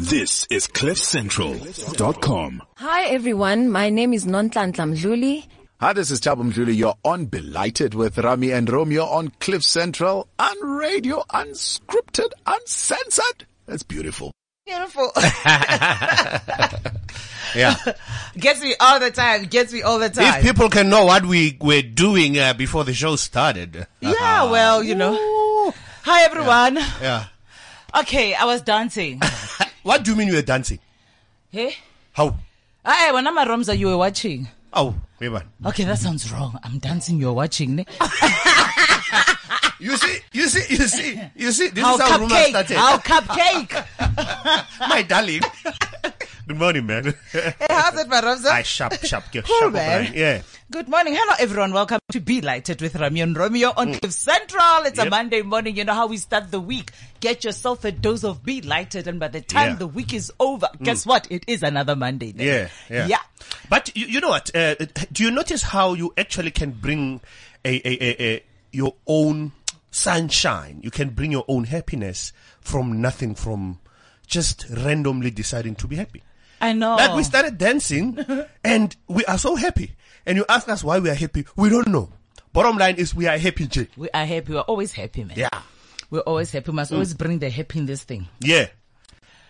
[0.00, 2.62] This is CliffCentral.com.
[2.76, 5.46] Hi everyone, my name is Nonhlanhla Mdluli.
[5.78, 6.74] Hi, this is Thabo Mdluli.
[6.74, 13.46] You're on Belighted with Rami and Romeo on Cliff Central, on radio, unscripted, uncensored.
[13.66, 14.32] That's beautiful.
[14.66, 15.12] Beautiful.
[17.54, 17.74] Yeah.
[18.38, 19.42] Gets me all the time.
[19.46, 20.38] Gets me all the time.
[20.38, 23.88] if people can know what we were doing uh, before the show started.
[24.00, 25.74] yeah, well, you know.
[26.04, 26.76] Hi everyone.
[27.02, 27.24] Yeah.
[27.98, 29.20] Okay, I was dancing.
[29.90, 30.78] What do you mean you were dancing?
[31.50, 31.74] hey?
[32.12, 32.36] How?
[32.86, 34.46] Hey, when I'm at Ramza, you were watching.
[34.72, 35.42] Oh, wait man.
[35.66, 36.56] Okay, that sounds wrong.
[36.62, 37.74] I'm dancing, you're watching.
[37.74, 37.84] ne?
[39.80, 42.48] You see, you see, you see, you see, this How is how rumors cupcake.
[42.50, 42.76] started.
[42.76, 44.78] How cupcake.
[44.88, 45.40] My darling.
[46.50, 47.14] Good morning, man.
[47.30, 48.46] hey, how's it, my Ramza?
[48.46, 50.02] I sharp, sharp, sharp, Cool, man.
[50.06, 50.12] Brian.
[50.12, 50.42] Yeah.
[50.72, 51.14] Good morning.
[51.16, 51.72] Hello, everyone.
[51.72, 54.82] Welcome to Be Lighted with Rami and Romeo on Cliff Central.
[54.84, 55.10] It's a Mm.
[55.10, 55.76] Monday morning.
[55.76, 56.90] You know how we start the week.
[57.20, 59.06] Get yourself a dose of Be Lighted.
[59.06, 59.74] And by the time Yeah.
[59.76, 59.78] Mm.
[59.78, 61.28] the week is over, guess what?
[61.30, 62.32] It is another Monday.
[62.32, 62.44] then.
[62.44, 63.06] Yeah, yeah.
[63.06, 63.20] Yeah.
[63.68, 64.50] But you, you know what?
[64.52, 64.74] Uh,
[65.12, 67.20] do you notice how you actually can bring
[67.64, 68.42] a, a, a, a
[68.72, 69.52] your own
[69.92, 70.80] sunshine?
[70.82, 73.78] You can bring your own happiness from nothing, from
[74.26, 76.24] just randomly deciding to be happy.
[76.60, 76.96] I know.
[76.96, 78.18] Like we started dancing
[78.64, 79.92] and we are so happy.
[80.26, 81.46] And you ask us why we are happy.
[81.56, 82.10] We don't know.
[82.52, 83.88] Bottom line is we are happy, Jay.
[83.96, 84.52] we are happy.
[84.52, 85.36] We're always happy, man.
[85.36, 85.48] Yeah.
[86.10, 86.70] We're always happy.
[86.70, 88.26] We must always bring the happy in this thing.
[88.40, 88.66] Yeah.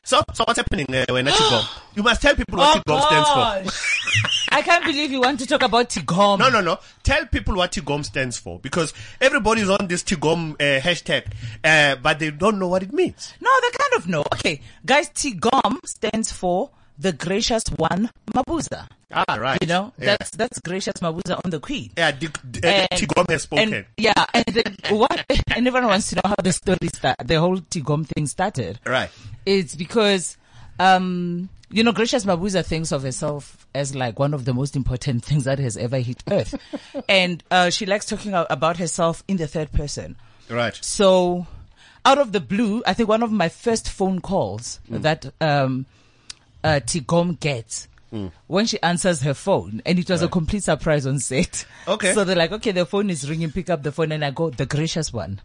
[0.03, 1.65] So, so what's happening uh, when Tigom?
[1.95, 4.53] You must tell people what Tigom stands for.
[4.57, 6.39] I can't believe you want to talk about Tigom.
[6.39, 6.79] No, no, no.
[7.03, 11.27] Tell people what Tigom stands for because everybody's on this Tigom uh, hashtag,
[11.65, 13.35] uh, but they don't know what it means.
[13.41, 14.25] No, they kind of know.
[14.35, 16.71] Okay, guys, Tigom stands for
[17.01, 18.87] the gracious one, Mabuza.
[19.13, 19.59] Ah, right.
[19.61, 20.17] You know, yeah.
[20.19, 21.91] that's that's gracious Mabuza on the queen.
[21.97, 22.13] yeah.
[22.13, 23.75] The, uh, And- Tigom has spoken.
[23.75, 25.25] And, yeah, and then what?
[25.57, 28.79] And everyone wants to know how the story start, the whole Tigom thing started.
[28.87, 29.11] right.
[29.47, 30.37] It's because,
[30.79, 35.25] um, you know, Gracious Mabuza thinks of herself as like one of the most important
[35.29, 36.55] things that has ever hit Earth,
[37.09, 40.17] and uh, she likes talking about herself in the third person.
[40.49, 40.77] Right.
[40.83, 41.47] So,
[42.05, 45.03] out of the blue, I think one of my first phone calls Mm.
[45.03, 45.87] that um,
[46.65, 48.33] uh, Tigom gets Mm.
[48.49, 51.65] when she answers her phone, and it was a complete surprise on set.
[51.87, 52.13] Okay.
[52.13, 54.51] So they're like, okay, the phone is ringing, pick up the phone, and I go,
[54.51, 55.41] the gracious one.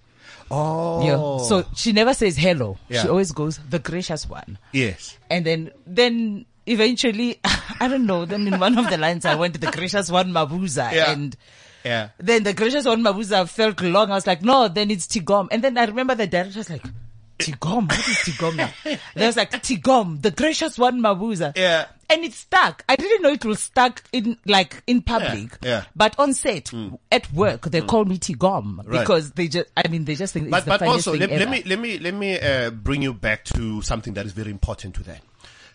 [0.50, 1.06] Oh.
[1.06, 1.48] Yeah.
[1.48, 2.80] So she never says hello.
[2.90, 3.04] Yeah.
[3.04, 4.58] She always goes, the gracious one.
[4.74, 5.16] yes.
[5.30, 7.40] And then, then eventually,
[7.80, 10.92] I don't know, then in one of the lines I went, the gracious one Mabuza.
[10.92, 11.12] Yeah.
[11.12, 11.36] And
[11.84, 12.10] Yeah.
[12.18, 14.10] then the gracious one Mabuza felt long.
[14.10, 15.50] I was like, no, then it's Tigom.
[15.52, 16.84] And then I remember the director was like,
[17.38, 17.90] Tigom?
[17.90, 18.70] What is Tigom now?
[19.16, 21.56] There was like, Tigom, the gracious one Mabuza.
[21.56, 21.88] Yeah.
[22.10, 22.84] And it stuck.
[22.88, 25.58] I didn't know it will stuck in, like, in public.
[25.62, 25.84] Yeah, yeah.
[25.96, 26.72] But on set,
[27.12, 29.00] at work, they call me Tigom Right.
[29.02, 31.30] because they just, I mean, they just think But it's the but funniest also thing
[31.30, 34.34] let, let me let me let me uh, bring you back to something that is
[34.34, 35.22] very important to that.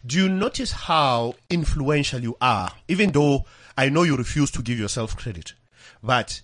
[0.06, 3.44] Do you notice how influential you are, even though
[3.76, 5.54] I know you refuse to give yourself credit,
[6.02, 6.42] but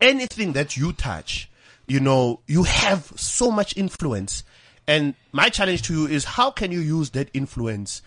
[0.00, 1.48] anything that you touch,
[1.86, 4.42] you know, you have so much influence.
[4.90, 8.02] And my challenge to you is how can you use that influence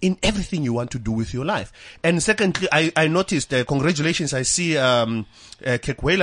[0.00, 1.72] in everything you want to do with your life?
[2.02, 5.26] And secondly, I, I noticed, uh, congratulations, I see, um,
[5.64, 5.78] uh,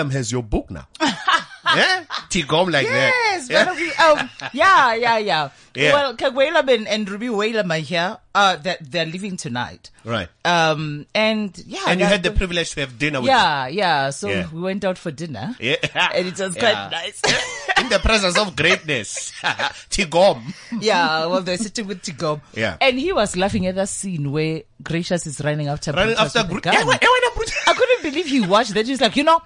[0.09, 0.89] has your book now.
[1.75, 2.03] yeah?
[2.29, 3.67] Tigom like Yes, that.
[3.67, 5.49] of you, um, yeah, yeah, yeah.
[5.73, 5.93] Yeah.
[5.93, 8.17] Well, Kirk Whalum and, and Ruby Whalum are here.
[8.35, 9.89] Uh, that they're leaving tonight.
[10.05, 10.27] Right.
[10.45, 14.09] Um, and yeah, And you had the privilege to have dinner with yeah, yeah.
[14.09, 14.47] So Yeah.
[14.53, 15.53] we went out for dinner.
[15.59, 15.75] Yeah.
[16.13, 16.59] and it was Yeah.
[16.61, 17.21] quite nice.
[17.77, 19.31] in the presence of greatness.
[19.89, 20.53] Tigom.
[20.79, 22.41] yeah, well, they're sitting with Tigom.
[22.53, 22.77] Yeah.
[22.81, 26.53] and he was laughing at that scene where Gracious is running after Running Brutus after
[26.53, 26.87] with a Gru- gun.
[26.87, 27.55] Wait, wait, Brutus.
[27.67, 28.87] I couldn't believe he watched that.
[28.87, 29.41] He's like, you know,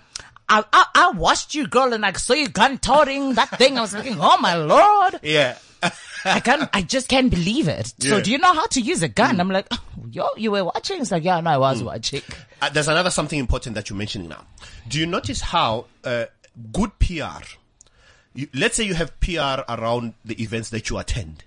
[0.47, 3.77] I, I, I watched you, girl, and I saw you gun toting that thing.
[3.77, 5.19] I was thinking, oh my lord.
[5.23, 5.57] Yeah.
[6.23, 7.93] I can't, I just can't believe it.
[7.99, 9.39] So do you know how to use a gun?
[9.39, 9.79] I'm like, oh,
[10.09, 11.01] yo, you were watching?
[11.01, 12.21] It's like, yeah, no, I was watching.
[12.61, 14.45] Uh, there's another something important that you're mentioning now.
[14.87, 16.25] Do you notice how uh,
[16.73, 17.43] good PR?
[18.33, 21.43] You, let's say you have PR around the events that you attend,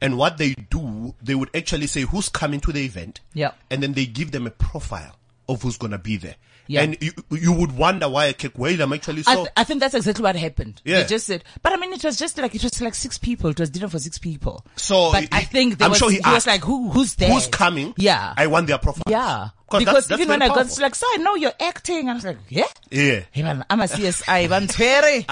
[0.00, 3.52] and what they do, they would actually say who's coming to the event, Yeah.
[3.70, 5.16] and then they give them a profile
[5.48, 6.36] of who's gonna be there.
[6.66, 6.82] Yeah.
[6.82, 10.22] And you, you would wonder why Kirk Whalum actually I, th- I think that's exactly
[10.22, 10.80] what happened.
[10.84, 11.02] Yeah.
[11.02, 13.50] They just said, but I mean, it was just like, it was like six people.
[13.50, 14.64] It was dinner for six people.
[14.76, 17.14] So but he- I think there I'm was, sure he was asked, like, who, who's
[17.16, 17.30] there?
[17.30, 17.92] Who's coming?
[17.96, 18.32] Yeah.
[18.36, 19.04] I want their profile.
[19.08, 19.48] Yeah.
[19.70, 20.82] Because that's- that's even when I got, powerful.
[20.82, 22.08] like, so I know you're acting.
[22.08, 22.64] I was like, yeah.
[22.90, 23.20] Yeah.
[23.32, 25.24] Hey man, I'm a CSI, I'm Terry,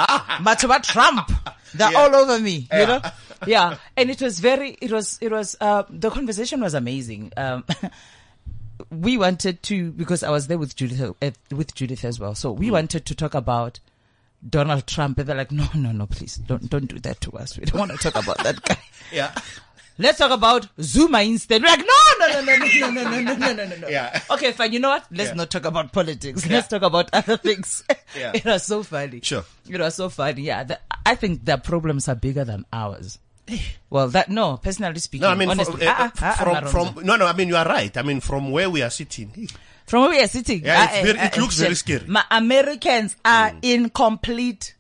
[0.43, 1.31] but about Trump,
[1.75, 3.01] they're all over me, you know?
[3.47, 3.77] Yeah.
[3.97, 7.33] And it was very, it was, it was, uh, the conversation was amazing.
[7.37, 7.65] Um,
[8.91, 12.35] we wanted to, because I was there with Judith, uh, with Judith as well.
[12.35, 13.81] So we wanted to talk about
[14.49, 17.59] Donald Trump and they're like, no, no, no, please don't, don't do that to us.
[17.59, 18.79] We don't want to talk about that guy.
[19.13, 19.33] Yeah.
[19.99, 21.63] Let's talk about Zuma instead.
[21.63, 23.89] We're like, no, no, no, no, no, no, no, no, no, no, no, no.
[23.89, 24.21] Yeah.
[24.31, 24.73] Okay, fine.
[24.73, 25.05] You know what?
[25.11, 25.35] Let's Yeah.
[25.35, 26.49] not talk about politics.
[26.49, 27.85] Let's talk about other things.
[28.19, 28.33] Yeah.
[28.35, 29.21] It was so funny.
[29.23, 29.45] Sure.
[29.69, 30.43] It was so funny.
[30.43, 30.65] Yeah.
[30.65, 33.19] The, I think their problems are bigger than ours.
[33.91, 35.23] Well, that, no, personally speaking.
[35.23, 37.49] No, I mean, honestly, from, uh, ah, ah, ah, from, from, no, no, I mean,
[37.49, 37.95] you are right.
[37.97, 39.49] I mean, from where we are sitting.
[39.87, 40.65] From where we are sitting.
[40.65, 42.07] Yeah, it's ah, very- eh, it eh, looks very scary.
[42.07, 44.75] My Americans are in complete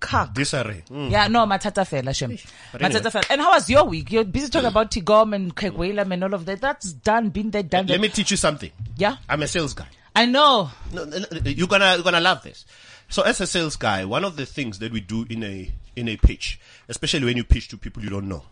[0.00, 0.34] cock.
[0.34, 0.84] Disarray.
[0.90, 1.10] Mm.
[1.10, 2.36] Yeah, no, matata fela, Shem.
[2.72, 3.00] But anyway.
[3.00, 3.26] Matata fela.
[3.30, 4.12] And how was your week?
[4.12, 6.60] You're busy talking about Tigom and Kirk Whalum and all of that.
[6.60, 8.00] That's done, been there, done Let that.
[8.00, 8.70] me teach you something.
[8.96, 9.86] Yeah, I'm a sales guy.
[10.14, 10.70] I know.
[10.92, 12.64] No, no, no, you're gonna you're gonna love this.
[13.08, 16.08] So as a sales guy, one of the things that we do in a in
[16.08, 18.42] a pitch, especially when you pitch to people you don't know,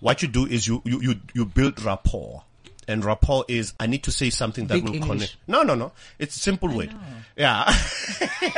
[0.00, 2.44] what you do is you you you, you build rapport.
[2.88, 5.08] And rapport is I need to say something that Big will English.
[5.08, 5.36] connect.
[5.46, 5.92] No, no, no.
[6.18, 6.92] It's a simple word.
[7.36, 7.72] Yeah.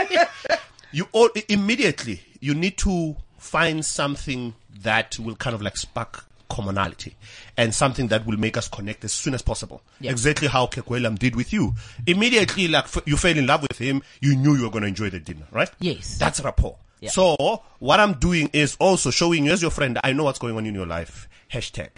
[0.92, 7.14] you all immediately you need to find something that will kind of like spark commonality
[7.56, 9.82] and something that will make us connect as soon as possible.
[10.00, 10.10] Yeah.
[10.10, 11.74] Exactly how Kirk Whalum did with you.
[12.06, 14.88] Immediately, like f- you fell in love with him, you knew you were going to
[14.88, 15.70] enjoy the dinner, right?
[15.80, 16.18] Yes.
[16.18, 16.76] That's rapport.
[17.00, 17.10] Yeah.
[17.10, 20.56] So what I'm doing is also showing you as your friend, I know what's going
[20.56, 21.28] on in your life.
[21.52, 21.90] Hashtag.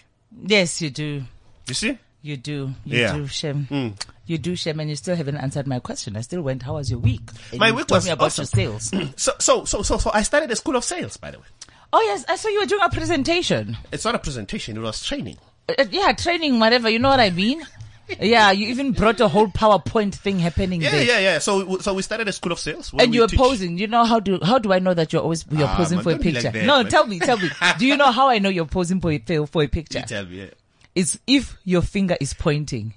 [0.44, 1.22] Yes, you do.
[1.69, 1.98] You see?
[2.22, 2.72] You do.
[2.84, 3.12] You Yeah.
[3.14, 3.66] do, Shem.
[3.66, 3.88] Hmm.
[4.26, 6.16] You do, Shem, and you still haven't answered my question.
[6.16, 7.20] I still went, how was your week?
[7.52, 8.48] And My you week was me about awesome.
[8.60, 8.93] your sales.
[9.16, 11.44] So, so, so, so, so I started a school of sales, by the way.
[11.93, 13.77] Oh, yes, I saw you were doing a presentation.
[13.93, 15.38] It's not a presentation, it was training.
[15.69, 16.88] Uh, yeah, training, whatever.
[16.88, 17.62] You know what I mean?
[18.21, 21.03] yeah, you even brought a whole PowerPoint thing happening Yeah, there.
[21.03, 21.33] yeah, yeah.
[21.33, 21.38] Yeah.
[21.41, 22.93] So, so we started a school of sales.
[22.97, 23.79] And you were teach- posing.
[23.79, 26.05] You know how do how do I know that you're always you're Ah, posing man,
[26.05, 26.50] for a don't like picture?
[26.53, 26.88] that, no, man.
[26.91, 27.50] tell me, tell me.
[27.79, 29.99] do you know how I know you're posing for a for a picture?
[29.99, 30.47] You tell me, yeah.
[30.94, 32.94] It's if your finger is pointing.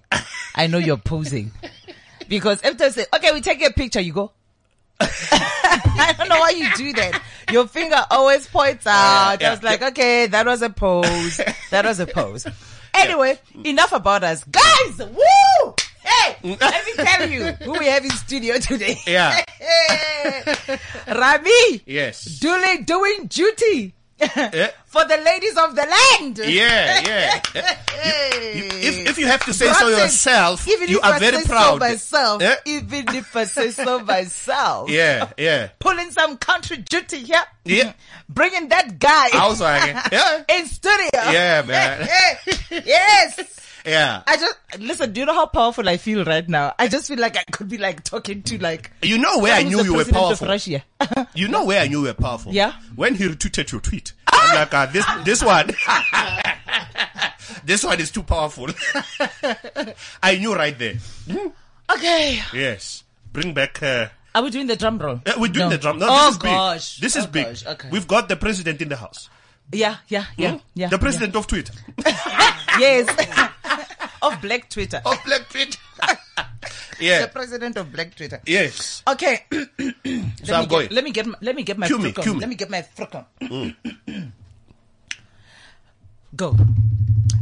[0.55, 1.51] I know you're posing.
[2.27, 4.31] Because time I say, okay, we take a picture, you go.
[5.01, 7.21] I don't know why you do that.
[7.51, 9.37] Your finger always points out.
[9.41, 11.39] Yeah, I was like, okay, that was a pose.
[11.71, 12.45] That was a pose.
[12.93, 14.43] Anyway, enough about us.
[14.45, 15.73] Guys, woo!
[16.03, 18.97] Hey, let me tell you who we have in studio today.
[19.05, 19.43] Yeah.
[21.07, 22.23] Rami, Yes.
[22.39, 24.71] duly doing duty Yeah.
[24.85, 26.37] for the ladies of the land.
[26.39, 27.41] Yeah, yeah.
[27.55, 31.19] You- if, if you have to say so Bronson, yourself, even you if are I
[31.19, 32.55] very say so myself, Yeah.
[32.65, 35.69] even if I say so myself, Yeah, yeah.
[35.79, 37.93] pulling some country duty here, Yeah.
[38.29, 41.09] bringing that guy I was like, yeah, in studio.
[41.13, 42.07] Yeah, man.
[42.71, 43.39] yes.
[43.85, 44.23] Yeah.
[44.27, 45.11] I just listen.
[45.13, 46.73] Do you know how powerful I feel right now?
[46.79, 48.91] I just feel like I could be like talking to like.
[49.01, 50.47] You know where I knew you were powerful.
[50.47, 50.83] Russia.
[51.33, 52.51] You know where I knew you were powerful.
[52.53, 52.73] Yeah?
[52.95, 55.67] When he retweeted your tweet, I'm like, uh, this this one,
[57.63, 58.67] this one is too powerful.
[60.23, 60.95] I knew right there.
[61.91, 62.39] okay.
[62.53, 63.03] Yes.
[63.31, 63.81] Bring back.
[63.81, 65.21] Uh, Are we doing the drum roll?
[65.25, 65.75] uh, we're doing No.
[65.75, 65.99] the drum.
[65.99, 66.51] No, oh this is big.
[66.51, 66.97] gosh.
[66.99, 67.45] This is Oh, big.
[67.45, 67.65] gosh.
[67.65, 67.89] Okay.
[67.91, 69.29] We've got the president in the house.
[69.71, 70.89] yeah, yeah, yeah, yeah.
[70.89, 71.73] The president of Twitter.
[72.79, 73.07] Yes.
[74.21, 75.01] Of Black Twitter.
[75.05, 75.79] of Black Twitter.
[76.99, 77.21] Yeah.
[77.21, 78.41] The president of Black Twitter.
[78.45, 79.03] Yes.
[79.07, 79.45] Okay.
[80.43, 80.87] So let I'm me get, going.
[80.91, 82.11] Let me get my, let me get my me, me.
[82.11, 83.25] Let me get my fruit on.
[83.41, 84.31] Mm.
[86.35, 86.55] Go.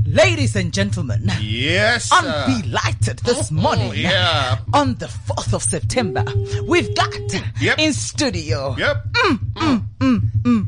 [0.06, 2.10] Ladies and gentlemen, Yes.
[2.12, 3.90] I'm delighted this oh, morning.
[3.90, 4.58] Oh, yeah.
[4.74, 6.24] Uh, on the 4th of September,
[6.66, 7.14] we've got
[7.60, 7.80] Yep.
[7.80, 9.04] in studio Yep.
[9.14, 9.84] Mm, mm.
[10.00, 10.66] Mm, mm,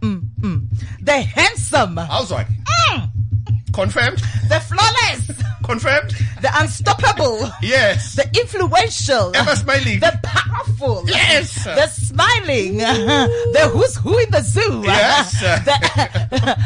[0.00, 0.60] mm,
[1.00, 2.48] the handsome, How's like?
[3.72, 4.18] Confirmed.
[4.48, 5.30] the flawless,
[5.62, 6.10] Confirmed.
[6.40, 8.14] the unstoppable, Yes.
[8.14, 10.00] the influential, Ever smiling.
[10.00, 11.62] the powerful, Yes.
[11.64, 15.40] the smiling, the who's who in the zoo, Yes.
[15.40, 15.78] the,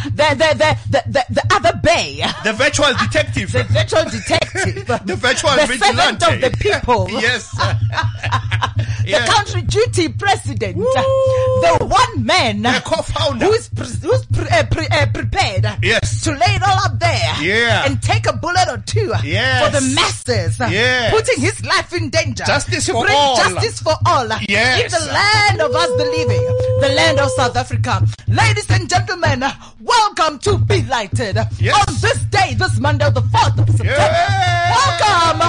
[0.04, 3.50] the, the, the, the, the, the other bay, The virtual detective.
[3.52, 7.50] the virtual detective, The virtual the servant of the people, yes.
[7.50, 9.26] the yeah.
[9.26, 13.46] country duty president, the one man The co-founder.
[13.46, 16.22] who's, pre- who's pre- uh, pre- uh, prepared Yes.
[16.22, 17.84] to lay it all up there Yeah.
[17.86, 19.64] and take a bullet or two Yes.
[19.64, 21.10] for the masses, Yes.
[21.12, 23.36] putting his life in danger Justice to for bring all.
[23.36, 24.84] justice for all Yes.
[24.84, 26.44] in the land of us the living,
[26.80, 28.02] the land of South Africa.
[28.28, 29.44] Ladies and gentlemen,
[29.80, 31.74] welcome to Be Lighted Yes.
[31.74, 34.26] on this day, this Monday, the 4th of September.
[34.70, 35.40] Welcome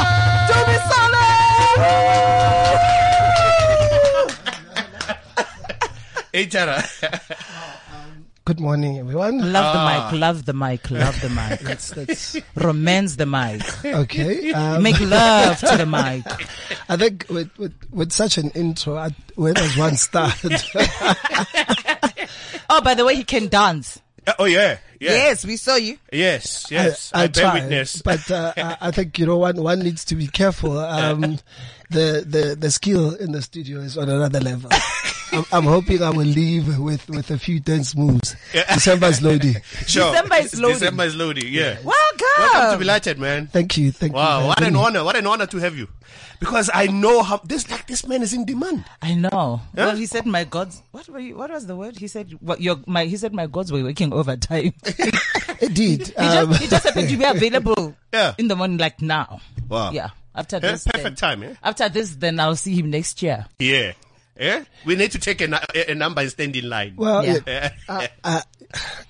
[0.47, 1.17] to Be Solid!
[1.77, 2.81] Hey, Tara.
[8.43, 9.51] Good morning, everyone.
[9.53, 10.09] Love Ah.
[10.09, 11.59] the mic, love the mic, love the mic.
[11.67, 13.61] That's that's Romance the mic.
[13.85, 14.51] okay.
[14.53, 16.25] Um, Make love to the mic.
[16.89, 20.35] I think with, with with such an intro, I, where does one start?
[22.73, 23.99] Oh, by the way, he can dance.
[24.39, 24.77] oh yeah.
[25.01, 25.11] Yeah.
[25.11, 25.97] Yes, we saw you.
[26.13, 26.67] Yes.
[26.71, 27.11] Yes.
[27.13, 28.01] I, I, I bear try, witness.
[28.01, 30.79] but uh, I, I think you know one one needs to be careful.
[30.79, 31.21] Um,
[31.89, 34.69] the the the skill in the studio is on another level.
[35.33, 38.35] I'm, I'm hoping I will leave with, with a few dance moves.
[38.51, 39.55] December's loading.
[39.87, 40.11] Sure.
[40.11, 40.79] December is loading.
[40.79, 41.45] December is loading.
[41.47, 41.77] Yeah.
[41.83, 42.27] Welcome.
[42.37, 43.47] Welcome to Belated, man.
[43.47, 43.91] Thank you.
[43.91, 44.17] Thank you.
[44.17, 45.03] Wow, what an honor!
[45.03, 45.87] What an honor to have you,
[46.39, 48.85] because I know how this like this man is in demand.
[49.01, 49.61] I know.
[49.75, 50.81] Well, he said my gods.
[50.91, 51.97] What were you, What was the word?
[51.97, 53.05] He said what your my.
[53.05, 54.73] He said my gods were working overtime.
[55.61, 56.07] Indeed.
[56.07, 57.95] he Um, just he just happened to be available.
[58.13, 58.33] Yeah.
[58.37, 59.39] In the morning, like now.
[59.69, 59.91] Wow.
[59.91, 60.09] Yeah.
[60.35, 61.53] After Yeah, this, perfect then, time, eh?
[61.63, 63.45] After this, then I'll see him next year.
[63.57, 63.93] Yeah,
[64.41, 64.63] yeah.
[64.85, 66.93] We need to take a, a, a number and stand in line.
[66.97, 67.37] well, Yeah.
[67.47, 67.71] yeah.
[67.87, 68.41] uh, uh,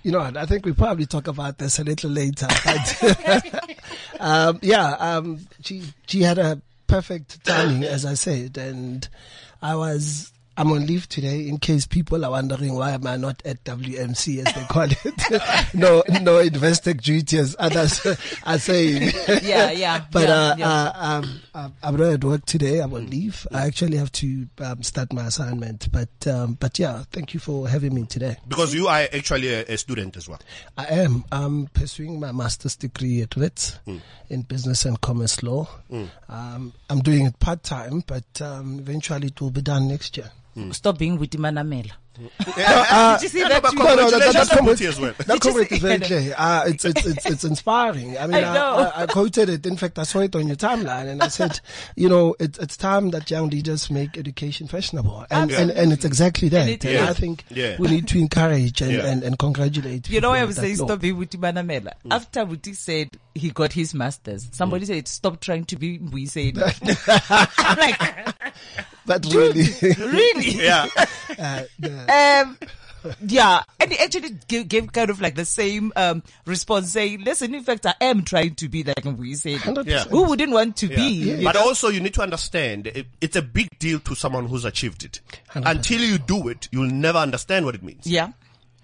[0.03, 2.47] you know, I think we probably talk about this a little later.
[2.65, 3.79] But
[4.19, 9.07] um, yeah, um, she she had a perfect timing, as I said, and
[9.61, 10.31] I was.
[10.61, 14.45] I'm on leave today in case people are wondering why am I not at WMC
[14.45, 15.73] as they call it.
[15.73, 18.05] no, no investec duty as others
[18.45, 19.11] are saying.
[19.41, 20.69] Yeah, yeah, but yeah, uh, yeah.
[20.69, 22.77] Uh, um, um, I'm not at work today.
[22.77, 23.47] I'm on leave.
[23.51, 25.91] I actually have to um, start my assignment.
[25.91, 28.37] But um, but yeah, thank you for having me today.
[28.47, 30.41] because you are actually a, a student as well.
[30.77, 31.25] I am.
[31.31, 33.79] I'm pursuing my master's degree at Wits
[34.29, 35.67] in business and commerce law.
[36.29, 40.29] Um, I'm doing it part time, but um, eventually it will be done next year.
[40.55, 40.73] Mm.
[40.73, 41.91] Stop being with Manamela.
[42.19, 42.27] Uh,
[42.57, 43.63] eh, eh, Did you see eh, that?
[43.63, 45.13] no, no, no, that, Congratulations that to comment, as well.
[45.17, 46.35] that comment is very clear.
[46.37, 48.17] Uh, it's, it's, it's, it's inspiring.
[48.17, 48.83] I mean, I I.
[48.83, 49.65] I, I quoted it.
[49.65, 51.59] In fact, I saw it on your timeline and I said,
[51.95, 55.25] you know, it, it's time that young leaders make education fashionable.
[55.31, 56.67] And, and, and it's exactly that.
[56.67, 57.09] it And, is.
[57.09, 57.77] I think Yeah.
[57.79, 59.05] we need to encourage and, Yeah.
[59.07, 61.93] and, and congratulate You know people I'm with saying stop being with Manamela?
[62.05, 62.11] Mm.
[62.11, 64.89] After Buti said he got his masters, somebody mm.
[64.89, 66.57] said stop trying to be we said.
[66.57, 66.97] I'm
[67.77, 68.35] like,
[69.11, 69.65] But really,
[69.97, 70.51] really?
[70.63, 70.87] Yeah,
[71.39, 72.57] uh, the- um,
[73.25, 77.55] yeah, and he actually gave, gave kind of like the same um, response, saying, "Listen,
[77.55, 79.59] in fact, I am trying to be like we said.
[79.87, 80.03] Yeah.
[80.03, 81.09] Who wouldn't want to be?
[81.39, 81.61] you but know?
[81.67, 85.19] also you need to understand it, it's a big deal to someone who's achieved it.
[85.49, 85.63] 100%.
[85.69, 88.05] Until you do it, you'll never understand what it means.
[88.05, 88.33] Yeah,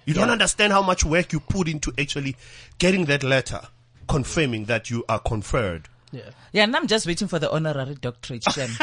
[0.05, 2.35] You don't understand how much work you put into actually
[2.79, 3.61] getting that letter
[4.07, 5.89] confirming that you are conferred.
[6.11, 6.21] Yeah.
[6.53, 8.43] yeah, and I'm just waiting for the honorary doctorate.
[8.51, 8.69] Shem.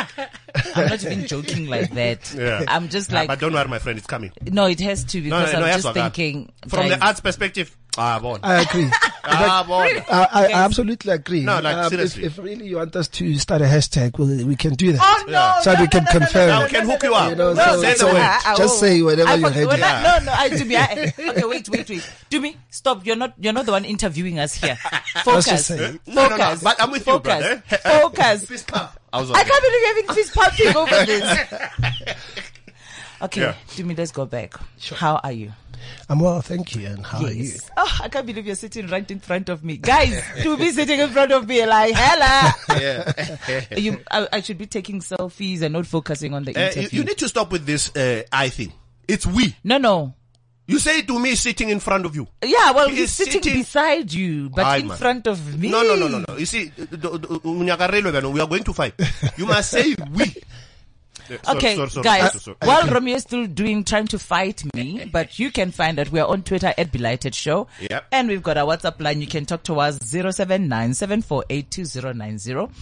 [0.75, 2.35] I'm not even joking like that.
[2.35, 2.65] Yeah.
[2.69, 4.33] I'm just like, but don't worry, my friend, it's coming.
[4.43, 7.05] no, it has to No, because no, no, I'm yes, just thinking From guys, the
[7.07, 8.41] arts perspective, ah, bon.
[8.43, 8.91] I agree.
[9.27, 9.87] Ah, bon.
[10.11, 11.41] I, I, I absolutely agree.
[11.43, 12.25] No, like, Um, seriously.
[12.25, 15.01] If, if really you want us to start a hashtag, we, we can do that.
[15.03, 15.57] Oh no!
[15.63, 16.47] So no, we can no, no, confirm.
[16.49, 17.31] no, Now no, we can no, hook you up.
[17.31, 18.17] You know, No, so, say so word.
[18.17, 19.81] I- I just say whatever I you're forgot- ready.
[20.27, 22.11] no, no, I, to me, I, okay, wait, wait, wait.
[22.31, 23.05] To me, stop.
[23.07, 24.77] You're not, you're not the one interviewing us here.
[25.25, 25.47] Focus.
[25.47, 25.99] just Focus.
[26.07, 27.63] No, no, no, but I'm with you, brother.
[27.83, 28.45] Focus.
[28.47, 28.91] Fist pump.
[29.13, 32.15] I was I can't believe you're having fist pumping over this.
[33.23, 33.55] Okay, Yeah.
[33.77, 34.55] to me, let's go back.
[34.95, 35.53] How are you?
[36.09, 36.87] I'm well, thank you.
[36.87, 37.53] And how are you?
[37.77, 39.77] Oh, I can't believe you're sitting right in front of me.
[39.77, 42.53] Guys, to be sitting in front of me like, hella.
[42.81, 43.65] Yeah.
[43.77, 46.99] you, I, I should be taking selfies and not focusing on the Uh, you, interview.
[47.01, 48.73] you need to stop with this uh, I thing.
[49.07, 49.55] It's we.
[49.63, 50.15] no, no.
[50.67, 52.27] You say to me sitting in front of you.
[52.43, 54.97] Yeah, well, He he's sitting, sitting- beside you, but Aye, in man.
[54.97, 55.69] front of me.
[55.69, 56.39] No, no, no, no, no.
[56.39, 57.77] You see, we are
[58.49, 58.95] going to fight.
[59.37, 60.35] You must say we.
[61.27, 62.49] Sorry, Okay, sorry, sorry, guys.
[62.63, 66.21] While Romeo is still doing, trying to fight me, but you can find that we
[66.21, 67.67] are on Twitter at Belighted Show.
[67.81, 68.07] Yep.
[68.13, 69.21] And we've got our WhatsApp line.
[69.21, 70.95] You can talk to us 079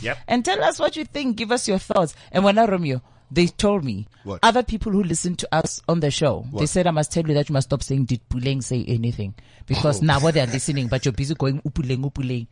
[0.02, 0.18] Yep.
[0.28, 1.36] And tell us what you think.
[1.36, 2.14] Give us your thoughts.
[2.32, 4.40] And when I Romeo, they told me What?
[4.42, 7.34] other people who listen to us on the show, they said I must tell you
[7.34, 9.34] that you must stop saying did Puleng say anything
[9.66, 10.06] because Oh.
[10.06, 12.46] now what they're listening, but you're busy going upuleng upuleng.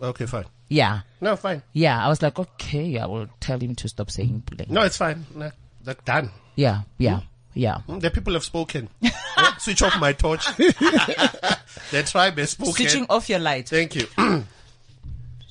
[0.00, 0.44] Okay, fine.
[0.68, 1.00] Yeah.
[1.20, 1.62] No, fine.
[1.72, 2.04] Yeah.
[2.04, 4.68] I was like, okay, I will tell him to stop saying puleng.
[4.70, 5.24] No, it's fine.
[5.34, 5.50] No,
[5.84, 6.30] that's done.
[6.54, 6.82] Yeah.
[6.98, 7.20] Yeah.
[7.54, 7.78] Yeah.
[7.88, 8.88] Mm, The people have spoken.
[9.58, 10.44] Switch off my torch.
[10.56, 12.74] the tribe has spoken.
[12.74, 13.68] Switching off your light.
[13.68, 14.06] Thank you.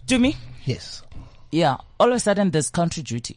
[0.08, 0.36] To me,
[0.66, 1.02] Yes.
[1.52, 3.36] yeah, all of a sudden there's country duty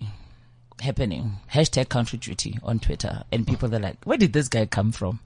[0.83, 1.37] happening.
[1.51, 3.23] Hashtag country duty on Twitter.
[3.33, 5.21] And people are like, where did this guy come from?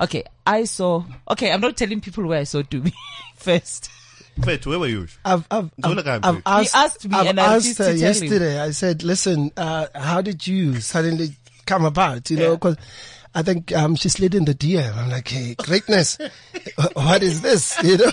[0.00, 2.92] Okay, I saw, okay, I'm not telling people where I saw Dumi
[3.36, 3.88] first.
[4.46, 5.06] Wait, where were you?
[5.24, 6.42] I've, I've, I've, can't I've do it.
[6.46, 7.98] asked, asked me I've and I asked her to tell him.
[7.98, 8.60] yesterday.
[8.60, 11.34] I said, listen, uh, how did you suddenly
[11.66, 12.30] come about?
[12.30, 12.76] You know, because
[13.34, 14.96] I think um, she slid in the DM.
[14.96, 16.18] I'm like, hey, greatness.
[16.94, 17.76] what is this?
[17.84, 18.10] You know?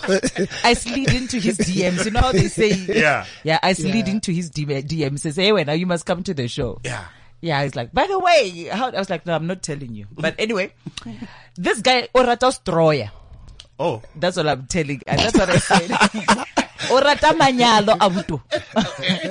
[0.64, 2.06] I slid into his DMs.
[2.06, 2.70] You know how they say?
[2.74, 3.26] Yeah.
[3.44, 4.14] Yeah, I slid Yeah.
[4.14, 5.20] into his DM, DMs.
[5.20, 6.80] Says, hey, now you must come to the show.
[6.84, 7.06] Yeah.
[7.40, 10.08] Yeah, he's like, by the way, how, I was like, no, I'm not telling you.
[10.12, 10.74] But anyway,
[11.56, 13.12] this guy, Oratos Troya.
[13.80, 15.02] Oh, That's all I'm telling.
[15.06, 15.90] And that's what I said.
[16.90, 18.42] Orata manyalo abuto.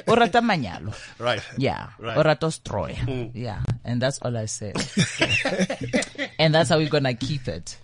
[0.06, 0.94] Orata manyalo.
[1.18, 1.40] right.
[1.56, 1.88] Yeah.
[1.98, 2.16] Right.
[2.16, 2.96] Oratos Troya.
[2.96, 3.30] Mm.
[3.34, 3.60] Yeah.
[3.84, 4.76] And that's all I said.
[6.38, 7.76] and that's how we're gonna keep it.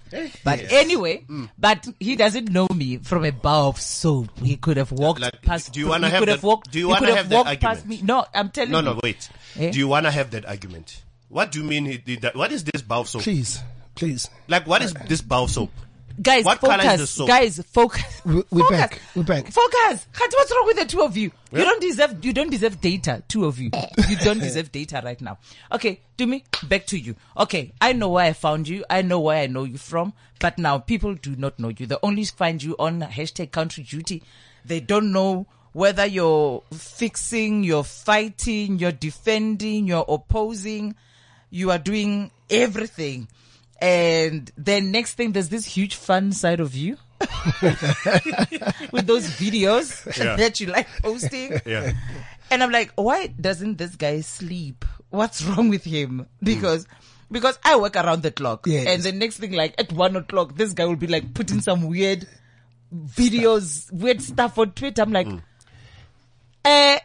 [0.45, 1.49] But anyway, mm.
[1.59, 4.29] but he doesn't know me from a bar of soap.
[4.41, 5.73] He could have walked Like, past.
[5.73, 6.71] do you wanna he have could have that- walked.
[6.71, 8.03] do you wanna could have that walked past argument?
[8.03, 8.07] me?
[8.07, 8.85] No, I'm telling No, you.
[8.85, 9.29] no, wait.
[9.59, 9.71] Eh?
[9.71, 11.03] Do you want to have that argument?
[11.29, 12.37] What do you mean he did that?
[12.37, 13.23] What is this bar of soap?
[13.23, 13.61] Please,
[13.95, 14.29] please.
[14.49, 15.71] Like, what is this bar of soap?
[16.21, 17.01] Guys, What colour is focus.
[17.01, 17.29] the soap?
[17.29, 18.21] Guys, focus.
[18.25, 18.71] We- we're focus.
[18.79, 19.01] back.
[19.15, 19.47] We're back.
[19.53, 20.07] Focus.
[20.13, 21.31] Khathi, what's wrong with the two of you?
[21.53, 22.25] You don't deserve.
[22.25, 23.23] You don't deserve data.
[23.29, 23.71] Two of you.
[24.09, 25.39] You don't deserve data right now.
[25.71, 27.17] Okay, do me back to you.
[27.37, 28.85] Okay, I know where I found you.
[28.91, 30.13] I know where I know you from.
[30.39, 31.87] But now people do not know you.
[31.87, 34.23] They only find you on hashtag country duty.
[34.65, 40.95] They don't know whether you're fixing, you're fighting, you're defending, you're opposing.
[41.51, 43.29] You are doing everything.
[43.83, 46.97] And then next thing, there's this huge fun side of you
[48.93, 50.37] with those videos Yeah.
[50.37, 51.61] that you like posting.
[51.67, 51.93] Yeah.
[52.51, 54.85] And I'm like, why doesn't this guy sleep?
[55.11, 56.27] What's wrong with him?
[56.43, 56.87] Because,
[57.31, 58.67] because I work around the clock.
[58.67, 58.87] Yes.
[58.87, 61.89] And the next thing, like at one o'clock, this guy will be like putting some
[61.89, 62.29] weird
[62.95, 65.03] videos, weird stuff on Twitter.
[65.03, 65.29] I'm like,
[66.65, 66.99] eh,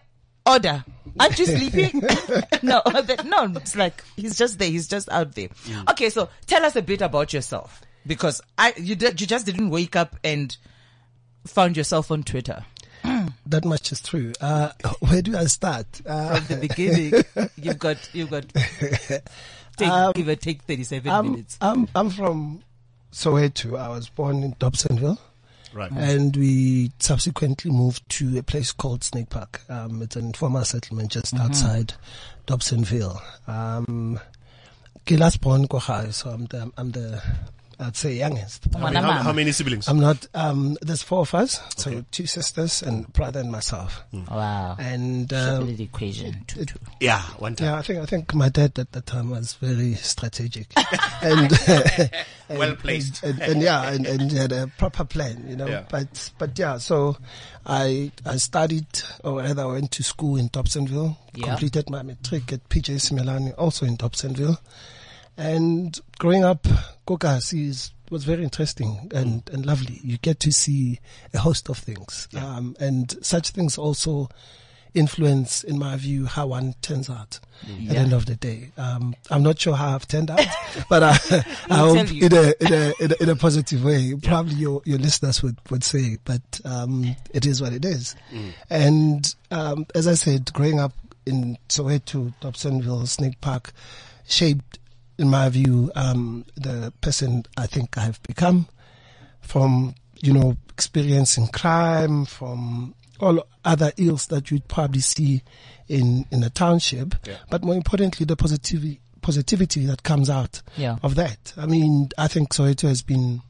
[0.46, 0.84] order.
[1.20, 2.00] Aren't you sleeping?
[2.64, 4.70] no, that- no, it's like, he's just there.
[4.70, 5.50] He's just out there.
[5.90, 6.10] Okay.
[6.10, 9.96] So tell us a bit about yourself because I, you did, you just didn't wake
[9.96, 10.56] up and
[11.46, 12.66] found yourself on Twitter.
[13.46, 14.34] That much is true.
[14.42, 15.86] Uh, where do I start?
[16.06, 17.14] Uh, from the beginning.
[17.56, 18.46] you've got you've got
[19.78, 21.58] take, Um, give or take thirty seven I'm, minutes.
[21.62, 22.62] I'm, I'm from
[23.14, 23.80] Soweto.
[23.80, 25.18] I was born in Dobsonville.
[25.78, 25.92] Right.
[25.92, 29.62] And we subsequently moved to a place called Snake Park.
[29.70, 31.46] Um, it's an informal settlement just Mm-hmm.
[31.46, 31.94] outside
[32.48, 33.22] Dobsonville.
[33.48, 34.20] Um,
[35.06, 35.78] ke born ko
[36.10, 37.22] so I'm the, I'm the,
[37.80, 38.66] I'd say youngest.
[38.74, 39.88] How many, how, how many siblings?
[39.88, 41.62] I'm not, um, there's four of us.
[41.78, 44.04] So two sisters and brother and myself.
[44.32, 44.76] Wow.
[44.80, 46.80] And, um, the equation two two.
[47.00, 47.68] yeah, one time.
[47.68, 50.68] yeah, I think I think my dad at the time was very strategic,
[51.22, 51.52] and,
[52.50, 53.22] and Well placed.
[53.24, 55.68] and, and, yeah, and, and he had a proper plan, you know.
[55.68, 55.84] Yeah.
[55.90, 57.18] But but yeah, so
[57.66, 58.88] I I studied
[59.24, 61.46] or rather I went to school in Dobsonville, Yeah.
[61.48, 64.58] completed my matric at PJ Simelane, also in Dobsonville,
[65.38, 66.68] and growing up,
[67.08, 70.00] Kokasi is was very interesting and, and lovely.
[70.02, 71.00] You get to see
[71.34, 74.30] a host of things, um, and such things also
[74.94, 78.72] influence, in my view, how one turns out at the end of the day.
[78.78, 80.46] Um, I'm not sure how I've turned out,
[80.90, 81.18] but I,
[81.70, 84.16] I hope in a, in a, in a, in a positive way.
[84.16, 88.16] Probably your, your listeners would, would say, but, um, it is what it is.
[88.70, 90.94] And, um, as I said, growing up
[91.26, 93.74] in Soweto, Dobsonville, Snake Park,
[94.28, 94.80] shaped,
[95.18, 98.68] in my view, um, the person I think I have become
[99.42, 105.42] from, you know, experiencing crime, from all other ills that you'd probably see
[105.88, 107.16] in, in a township.
[107.50, 110.98] But more importantly, the positivity, positivity that comes out Yeah.
[111.02, 111.54] of that.
[111.58, 113.42] I mean, I think Soweto has been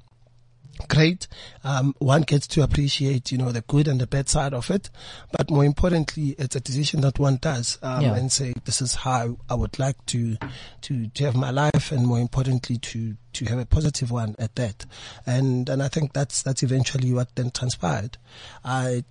[0.88, 1.28] great.
[1.64, 4.90] Um, one gets to appreciate, you know, the good and the bad side of it.
[5.32, 8.16] But more importantly, it's a decision that one does, um, Yeah.
[8.16, 10.38] and say, this is how I would like to,
[10.82, 14.56] to, to have my life and more importantly to, to have a positive one at
[14.56, 14.86] that.
[15.26, 18.18] And, and I think that's, that's eventually what then transpired.
[18.64, 19.04] I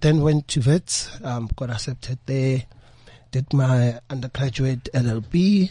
[0.00, 2.64] then went to Wits, um, got accepted there,
[3.30, 5.70] did my undergraduate LLB,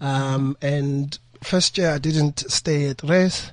[0.00, 3.52] um, and first year I didn't stay at RES.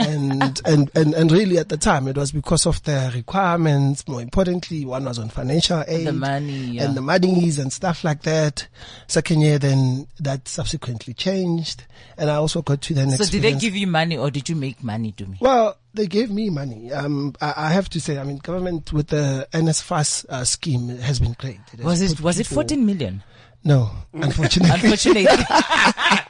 [0.00, 4.06] And, and, and, and really at the time it was because of the requirements.
[4.08, 6.06] More importantly, one was on financial aid.
[6.06, 6.84] The money, yeah.
[6.84, 8.66] And the monies and stuff like that.
[9.06, 11.84] Second year then that subsequently changed.
[12.16, 14.56] And I also got to then So did they give you money or did you
[14.56, 15.38] make money to me?
[15.40, 16.92] well, they gave me money.
[16.92, 21.18] Um, I, I have to say, I mean, government with the NSFAS uh, scheme has
[21.18, 21.58] been great.
[21.70, 23.22] has Was it was it fourteen million?
[23.64, 24.72] No, unfortunately.
[24.72, 25.26] Unfortunately.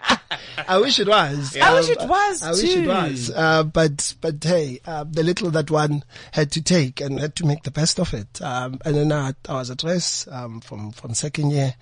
[0.69, 1.57] I wish it was.
[1.57, 2.89] I wish it was I wish it too.
[2.89, 3.31] was.
[3.31, 7.47] Uh, but but hey, uh, the little that one had to take and had to
[7.47, 8.41] make the best of it.
[8.43, 11.75] Um, and then I, I was at rest um, from from second year,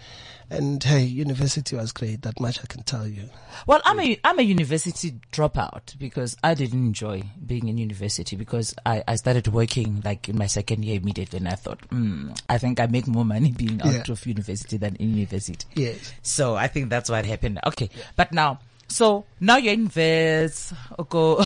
[0.50, 2.22] and hey, university was great.
[2.22, 3.28] That much I can tell you.
[3.66, 8.74] Well, I'm a I'm a university dropout because I didn't enjoy being in university because
[8.86, 12.56] I, I started working like in my second year immediately, and I thought, mm, I
[12.58, 14.12] think I make more money being out Yeah.
[14.12, 15.66] of university than in university.
[15.74, 16.12] Yes.
[16.22, 17.58] So I think that's what happened.
[17.66, 21.42] Okay, but now, so now you're in Wits, oko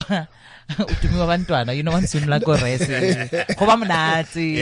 [0.68, 2.86] utumiwa bantwana, you know, once you like rese,
[3.58, 4.60] Kuba mnati,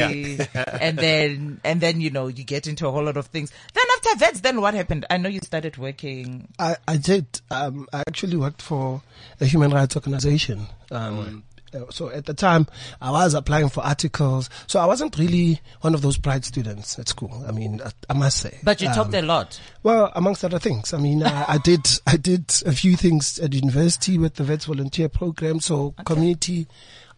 [0.81, 3.53] and then and then you know you get into a whole lot of things.
[3.75, 5.07] Then after Wits, then what happened?
[5.11, 6.49] I know you started working.
[6.59, 7.27] I, I did.
[7.51, 9.03] Um, I actually worked for
[9.41, 10.67] a human rights organization.
[10.91, 11.45] Um,
[11.91, 12.67] so at the time,
[13.01, 14.51] I was applying for articles.
[14.67, 17.45] So I wasn't really one of those bright students at school.
[17.47, 18.59] I mean, I, I must say.
[18.63, 19.61] But you Um, talked a lot.
[19.83, 23.53] Well, amongst other things, I mean, I, I did, I did a few things at
[23.55, 26.67] university with the Wits Volunteer Program, so community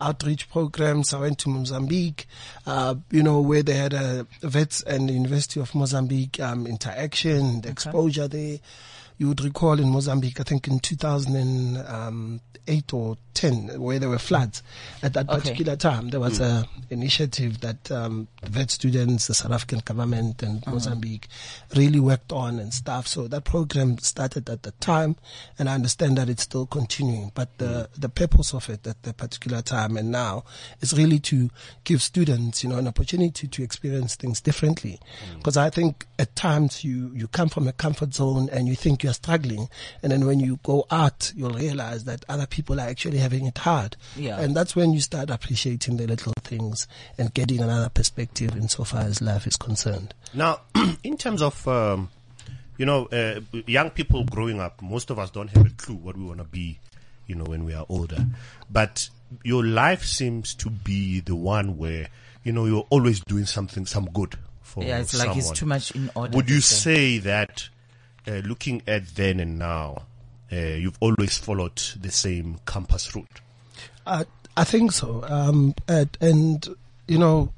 [0.01, 1.15] outreach programs.
[1.15, 2.27] I went to Mozambique,
[2.67, 7.69] uh, you know, where they had a Wits and University of Mozambique, um, interaction, the
[7.69, 8.59] exposure there.
[9.23, 14.63] You would recall in Mozambique, I think in 2008 or 10, where there were floods.
[15.03, 15.41] At that Okay.
[15.41, 16.63] particular time, there was mm.
[16.63, 20.73] an initiative that um, Wits students, the South African government, and mm-hmm.
[20.73, 21.29] Mozambique
[21.77, 23.07] really worked on and stuff.
[23.07, 25.17] So that program started at the time,
[25.59, 27.31] and I understand that it's still continuing.
[27.35, 28.01] But the mm.
[28.01, 30.45] the purpose of it at the particular time and now
[30.81, 31.51] is really to
[31.85, 34.99] give students, you know, an opportunity to experience things differently.
[35.31, 35.39] Mm.
[35.39, 39.03] Because I think at times you you come from a comfort zone and you think
[39.03, 39.69] you're struggling,
[40.03, 43.59] and then when you go out, you'll realize that other people are actually having it
[43.59, 43.97] hard.
[44.17, 44.41] Yeah.
[44.41, 46.87] And that's when you start appreciating the little things
[47.19, 50.15] and getting another perspective insofar as life is concerned.
[50.35, 50.61] Now,
[51.05, 52.11] in terms of, um,
[52.79, 56.17] you know, uh, young people growing up, most of us don't have a clue what
[56.17, 56.79] we want to be,
[57.27, 58.25] you know, when we are older.
[58.71, 59.09] But
[59.45, 62.09] your life seems to be the one where,
[62.45, 65.29] you know, you're always doing something, some good for Yeah, it's someone.
[65.29, 66.37] like it's too much in order.
[66.37, 66.95] Would you say.
[66.95, 67.69] say that,
[68.27, 70.03] uh, looking at then and now,
[70.53, 73.41] uh, you've always followed the same campus route?
[74.07, 74.25] I
[74.57, 75.25] I think so.
[75.29, 76.69] Um, and, and
[77.09, 77.53] you know,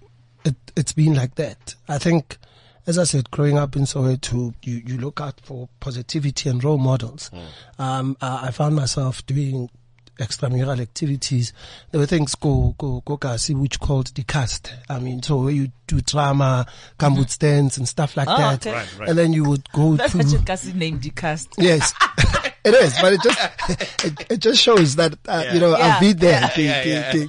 [0.44, 1.74] it it's been like that.
[1.88, 2.38] I think,
[2.86, 6.78] as I said, growing up in Soweto, you you look out for positivity and role
[6.78, 7.30] models.
[7.78, 9.70] Um, I, I found myself doing
[10.18, 11.52] extramural activities.
[11.90, 14.72] There were things go go go kasi which called the cast.
[14.88, 16.66] I mean, so where you do drama,
[16.98, 17.28] gumboot mm-hmm.
[17.28, 18.66] stands and stuff like Oh, that.
[18.66, 18.72] okay.
[18.76, 19.08] Right, right.
[19.08, 21.48] And then you would go That's to such a Kasi name, the cast.
[21.58, 21.92] Yes,
[22.64, 25.94] it is, but it just it, it just shows that uh, you know Yeah.
[25.94, 26.50] I'll be there.
[26.56, 27.26] Yeah, yeah, yeah.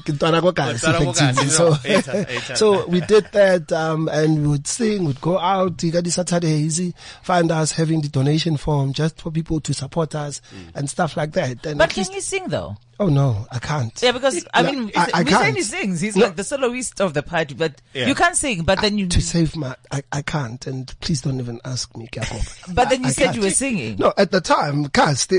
[0.78, 5.78] So, eight- eight- so we did that, um, and we would sing, we'd go out,
[5.78, 6.94] Igadi easy.
[7.24, 10.42] find us having the donation form just for people to support us
[10.74, 11.66] and stuff like that.
[11.66, 12.78] And But can least- you sing though?
[12.98, 13.92] oh no, I can't.
[14.02, 15.64] Yeah, because I No, mean, I- I we say he can't.
[15.66, 16.02] sings.
[16.02, 16.28] He's No.
[16.28, 18.08] like the soloist of the party, but Yeah.
[18.08, 18.64] you can't sing.
[18.64, 22.08] But then you, to save my, I, I can't, and please don't even ask me.
[22.12, 22.42] Jacob.
[22.74, 23.44] but then you I said you can't.
[23.44, 23.98] were singing.
[23.98, 24.86] No, at the time,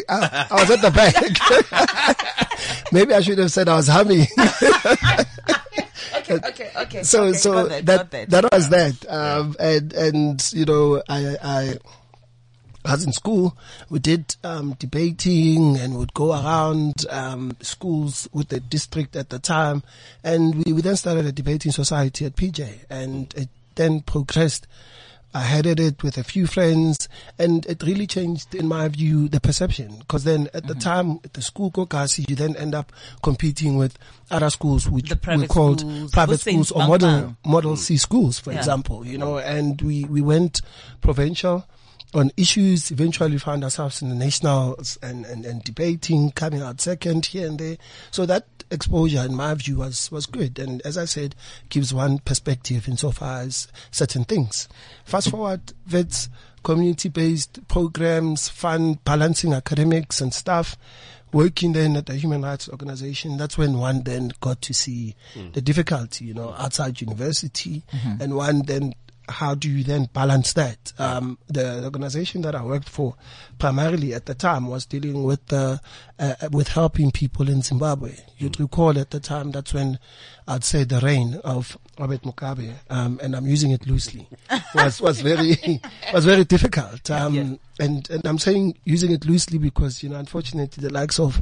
[0.08, 1.14] I, I was at the back.
[2.92, 4.26] Maybe I should have said I was humming.
[6.16, 7.02] Okay, okay, okay.
[7.04, 8.30] so okay, so that, that that.
[8.30, 11.78] that was that um and and you know i i
[12.86, 13.56] I was in school,
[13.90, 19.40] we did um, debating and would go around um, schools with the district at the
[19.40, 19.82] time.
[20.22, 24.66] And we, we then started a debating society at PJ and it then progressed.
[25.36, 29.38] I headed it with a few friends and it really changed, in my view, the
[29.40, 29.98] perception.
[29.98, 30.78] Because then at the Mm-hmm.
[30.80, 32.90] time, at the school Kokasi, you then end up
[33.22, 33.98] competing with
[34.30, 38.38] other schools which The were called schools, private Hussein schools or model, model C schools,
[38.38, 38.58] for Yeah.
[38.58, 40.62] example, you know, and we, we went
[41.02, 41.66] provincial
[42.14, 47.26] on issues, eventually found ourselves in the nationals and, and, and debating, coming out second
[47.26, 47.76] here and there.
[48.10, 50.58] So that exposure, in my view, was, was good.
[50.58, 51.34] And as I said,
[51.68, 54.68] gives one perspective insofar as certain things.
[55.04, 56.28] Fast forward, Wits,
[56.62, 60.76] community-based programs, fun, balancing academics and stuff
[61.32, 65.50] working then at the human rights organization, that's when one then got to see hmm.
[65.52, 68.22] the difficulty, you know, outside university, mm-hmm.
[68.22, 68.94] and one then
[69.28, 70.92] how do you then balance that?
[70.98, 73.16] Um, the organization that I worked for
[73.58, 75.80] primarily at the time was dealing with the,
[76.18, 78.16] uh, with helping people in Zimbabwe.
[78.38, 79.98] You'd recall at the time that's when
[80.48, 84.28] I'd say the reign of Robert Mugabe, um, and I'm using it loosely,
[84.74, 85.80] was, was very,
[86.12, 87.10] was very difficult.
[87.10, 91.38] Um, and, and I'm saying using it loosely because, you know, unfortunately the likes of,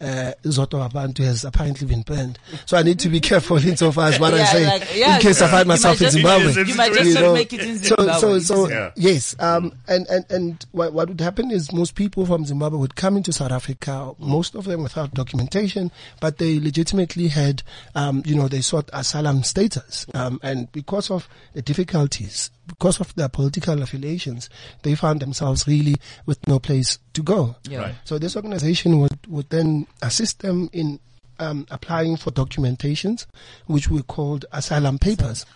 [0.00, 2.38] uh, Zodwa Wabantu has apparently been burned.
[2.66, 5.22] So I need to be careful insofar as what I Yeah, say like, yeah, in
[5.22, 6.52] case I find myself in Zimbabwe.
[6.64, 7.34] you might just you know.
[7.34, 8.40] make it in So, so, Zimbabwe.
[8.40, 8.90] so, Yeah.
[8.96, 9.34] yes.
[9.38, 13.16] Um, and, and, and what, what would happen is most people from Zimbabwe would come
[13.16, 15.90] into South Africa, most of them without documentation,
[16.20, 17.62] but they legitimately had,
[17.94, 20.06] um, you know, they sought asylum status.
[20.14, 24.48] Um, and because of the difficulties, because of their political affiliations,
[24.82, 27.56] they found themselves really with no place to go.
[27.68, 27.78] Yeah.
[27.78, 27.94] Right.
[28.04, 31.00] So this organization would, would then assist them in
[31.38, 33.26] um, applying for documentations,
[33.66, 35.46] which we called asylum papers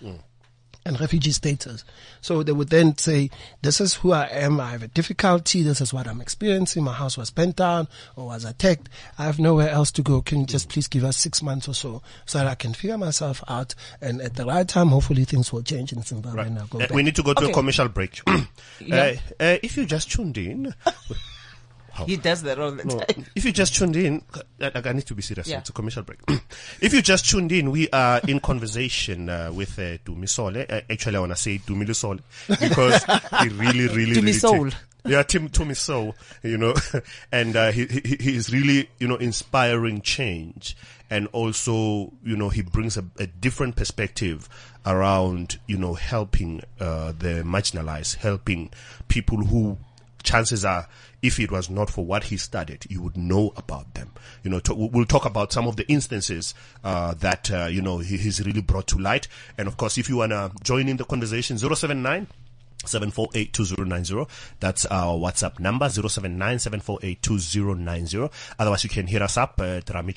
[0.84, 1.84] and refugee status.
[2.20, 3.30] So they would then say,
[3.62, 4.60] this is who I am.
[4.60, 5.62] I have a difficulty.
[5.62, 6.84] This is what I'm experiencing.
[6.84, 8.88] My house was burnt down or was attacked.
[9.18, 10.22] I have nowhere else to go.
[10.22, 12.98] Can you just please give us six months or so so that I can figure
[12.98, 13.74] myself out?
[14.00, 16.80] And at the right time, hopefully things will change in Zimbabwe and I'll go Uh,
[16.82, 16.90] back.
[16.90, 17.50] we need to go to Okay.
[17.52, 18.20] a commercial break.
[18.80, 18.96] Yeah.
[19.40, 20.74] uh, uh, if you just tuned in,
[22.06, 23.26] He does that all the no, time.
[23.34, 24.22] if you just tuned in,
[24.60, 25.48] I, I need to be serious.
[25.48, 25.58] Yeah.
[25.58, 26.20] It's a commercial break.
[26.80, 30.70] if you just tuned in, we are in conversation uh, with uh, Dumisole.
[30.70, 34.70] Uh, actually, I want to say Dumilisole because he really, really, really Dumisole.
[34.70, 36.74] take- yeah, Tim Tumiso, you know,
[37.32, 40.76] and uh, he, he he is really you know inspiring change,
[41.10, 44.48] and also you know he brings a, a different perspective
[44.86, 48.70] around you know helping uh, the marginalized, helping
[49.08, 49.76] people who
[50.22, 50.88] chances are,
[51.22, 54.12] if it was not for what he studied, you would know about them.
[54.42, 57.98] You know, to, we'll talk about some of the instances uh, that uh, you know
[57.98, 59.28] he, he's really brought to light.
[59.56, 62.26] And of course, if you wanna join in the conversation, 079
[62.84, 64.28] 7482090.
[64.60, 66.58] That's our WhatsApp number, 079
[68.58, 70.14] Otherwise, you can hit us up at Rami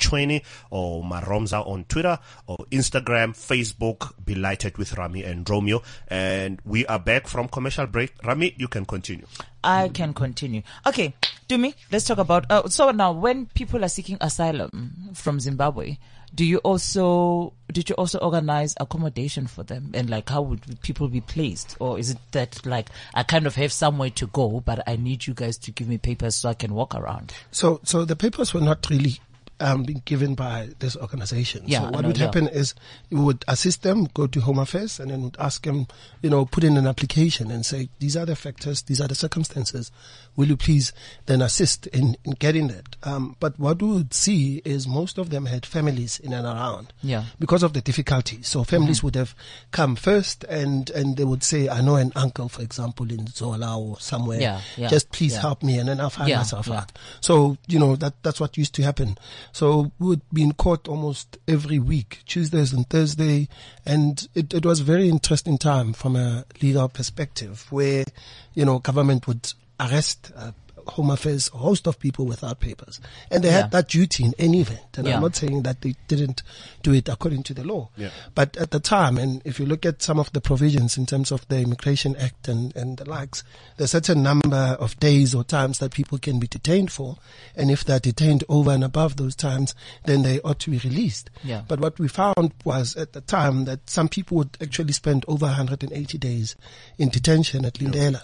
[0.70, 5.82] or Maromza on Twitter or Instagram, Facebook, Belighted with Rami and Romeo.
[6.08, 8.14] And we are back from commercial break.
[8.24, 9.26] Rami, you can continue.
[9.64, 10.62] I can continue.
[10.86, 11.16] Okay,
[11.48, 11.74] do me.
[11.92, 12.46] Let's talk about.
[12.52, 15.98] Uh, so now, when people are seeking asylum from Zimbabwe,
[16.36, 21.08] do you also did you also organize accommodation for them and like how would people
[21.08, 24.88] be placed or is it that like I kind of have somewhere to go but
[24.88, 27.34] I need you guys to give me papers so I can walk around?
[27.52, 29.20] So, so the papers were not really
[29.60, 31.64] um, being given by this organization.
[31.66, 32.26] Yeah, so what would yeah.
[32.26, 32.76] happen is
[33.10, 35.88] we would assist them, go to Home Affairs, and then would ask them,
[36.22, 39.16] you know, put in an application and say, these are the factors, these are the
[39.16, 39.92] circumstances.
[40.36, 40.92] Will you please
[41.28, 42.98] then assist in, in getting that?
[43.04, 46.92] Um, but what we would see is most of them had families in and around.
[47.02, 47.26] Yeah.
[47.40, 48.42] Because of the difficulty.
[48.42, 49.34] So families would have
[49.72, 53.80] come first and, and they would say, I know an uncle, for example, in Zola
[53.80, 54.42] or somewhere.
[54.42, 55.42] Yeah, yeah, Just please yeah.
[55.42, 56.92] help me and then I'll find myself out.
[57.22, 59.18] So, you know, that, that's what used to happen.
[59.52, 63.48] So we would be in court almost every week, Tuesdays and Thursday.
[63.86, 68.06] And it, it was a very interesting time from a legal perspective where,
[68.54, 70.52] you know, government would arrest uh,
[70.88, 73.00] Home Affairs, a host of people without papers.
[73.32, 73.62] And they Yeah.
[73.64, 74.98] had that duty in any event.
[74.98, 75.16] And Yeah.
[75.16, 76.44] I'm not saying that they didn't
[76.84, 77.90] do it according to the law.
[77.98, 78.10] Yeah.
[78.34, 81.32] But at the time, and if you look at some of the provisions in terms
[81.32, 83.44] of the Immigration Act and, and the likes,
[83.78, 87.18] there's a certain number of days or times that people can be detained for.
[87.56, 89.74] And if they're detained over and above those times,
[90.06, 91.30] then they ought to be released.
[91.44, 91.62] Yeah.
[91.68, 95.46] But what we found was at the time that some people would actually spend over
[95.46, 96.56] 180 days
[96.98, 98.22] in detention at Lindela.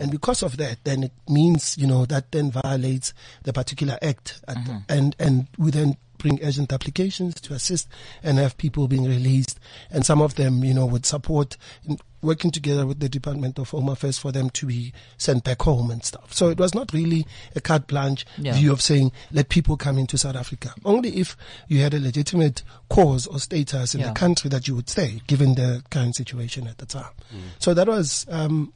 [0.00, 4.40] And because of that, then it means, you know, that then violates the particular act.
[4.48, 4.56] At
[4.88, 7.88] and, and we then bring urgent applications to assist
[8.22, 9.58] and have people being released.
[9.90, 13.70] And some of them, you know, would support in working together with the Department of
[13.70, 16.32] Home Affairs for them to be sent back home and stuff.
[16.32, 18.52] So it was not really a carte blanche Yeah.
[18.52, 20.72] view of saying, let people come into South Africa.
[20.84, 24.08] Only if you had a legitimate cause or status in Yeah.
[24.08, 27.10] the country that you would stay, given the current situation at the time.
[27.34, 27.40] Mm.
[27.58, 28.72] So that was, um,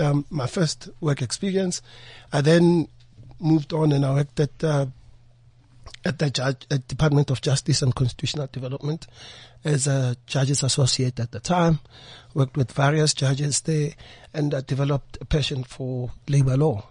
[0.00, 1.82] um, my first work experience.
[2.32, 2.88] I then
[3.40, 4.86] moved on and I worked at, uh,
[6.04, 9.06] at the judge, at Department of Justice and Constitutional Development
[9.64, 11.80] as a judge's associate at the time.
[12.34, 13.92] Worked with various judges there
[14.34, 16.86] and I developed a passion for labor law.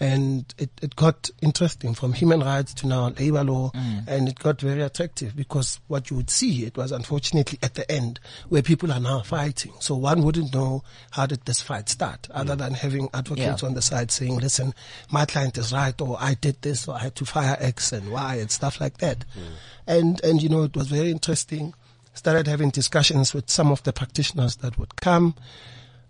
[0.00, 4.06] And it, it got interesting from human rights to now labor law mm.
[4.06, 7.90] and it got very attractive because what you would see, it was unfortunately at the
[7.90, 9.72] end where people are now fighting.
[9.80, 12.58] So one wouldn't know how did this fight start other mm.
[12.58, 13.68] than having advocates Yeah.
[13.68, 14.74] on the side saying, listen,
[15.10, 18.10] my client is right or I did this or I had to fire X and
[18.10, 19.24] Y and stuff like that.
[19.36, 19.42] Mm.
[19.86, 21.74] And, and you know, it was very interesting.
[22.14, 25.34] Started having discussions with some of the practitioners that would come.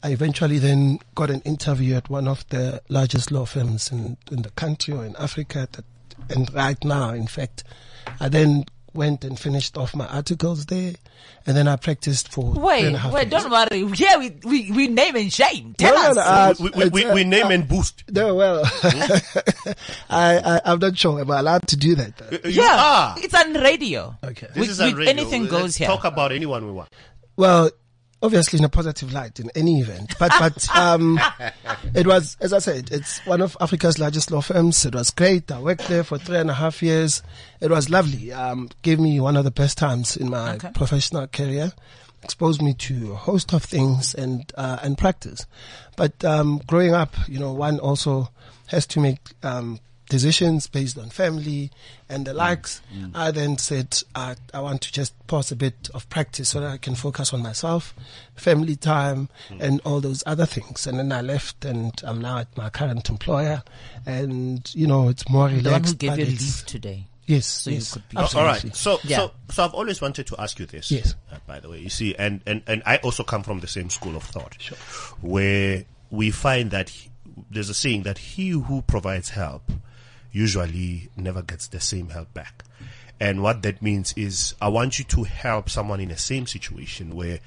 [0.03, 4.43] I eventually then got an interview at one of the largest law firms in, in
[4.43, 5.69] the country or in Africa.
[5.73, 5.85] That,
[6.31, 7.65] and right now, in fact,
[8.21, 10.95] I then went and finished off my articles there.
[11.47, 13.43] And then I practiced for Wait, and a half wait, years.
[13.43, 13.83] don't worry.
[13.97, 15.75] Yeah, we, we, we name and shame.
[15.79, 16.61] Tell No, no, us.
[16.61, 18.05] no, uh, we, we, we, it's, uh, we name and boost.
[18.11, 18.63] No, well,
[20.11, 21.21] I, I, I'm not sure.
[21.21, 22.41] Am I allowed to do that?
[22.45, 23.19] You yeah, are.
[23.19, 24.17] it's on radio.
[24.25, 24.49] Okay.
[24.55, 25.11] This We- is we- on radio.
[25.11, 25.89] anything Let's goes here.
[25.89, 26.89] Talk about anyone we want.
[27.37, 27.71] Well,
[28.23, 31.21] obviously in a positive light in any event, but, but, um,
[31.95, 34.85] it was, as I said, it's one of Africa's largest law firms.
[34.87, 35.51] It was great.
[35.53, 37.23] I worked there for three and a half years.
[37.61, 38.33] It was lovely.
[38.33, 40.71] Um, gave me one of the best times in my Okay.
[40.75, 41.73] professional career.
[42.23, 45.47] Exposed me to a host of things and, uh, and practice.
[45.97, 48.31] But, um, growing up, you know, one also
[48.69, 51.71] has to make, um, decisions based on family
[52.09, 52.37] and the mm.
[52.37, 52.81] likes.
[52.95, 53.11] Mm.
[53.14, 56.71] I then said, I, I want to just pause a bit of practice so that
[56.71, 57.95] I can focus on myself,
[58.35, 59.61] family time, mm.
[59.61, 60.87] and all those other things.
[60.87, 63.62] And then I left and I'm now at my current employer.
[64.05, 65.64] And, you know, it's more relaxed.
[65.64, 67.07] The one who gave but you it's- leave today.
[67.29, 67.47] Yes.
[67.47, 68.71] So you yes, could be- Oh, all absolutely.
[68.71, 68.77] right.
[68.77, 69.16] So, Yeah.
[69.16, 70.92] so, so I've always wanted to ask you this.
[70.92, 71.16] Yes.
[71.33, 73.90] uh, by the way, you see, and, and, and I also come from the same
[73.90, 74.55] school of thought,
[75.21, 77.11] where we find that he-
[77.51, 79.73] there's a saying that he who provides help
[80.37, 82.62] usually never gets the same help back.
[83.18, 87.16] And what that means is I want you to help someone in the same situation
[87.16, 87.40] where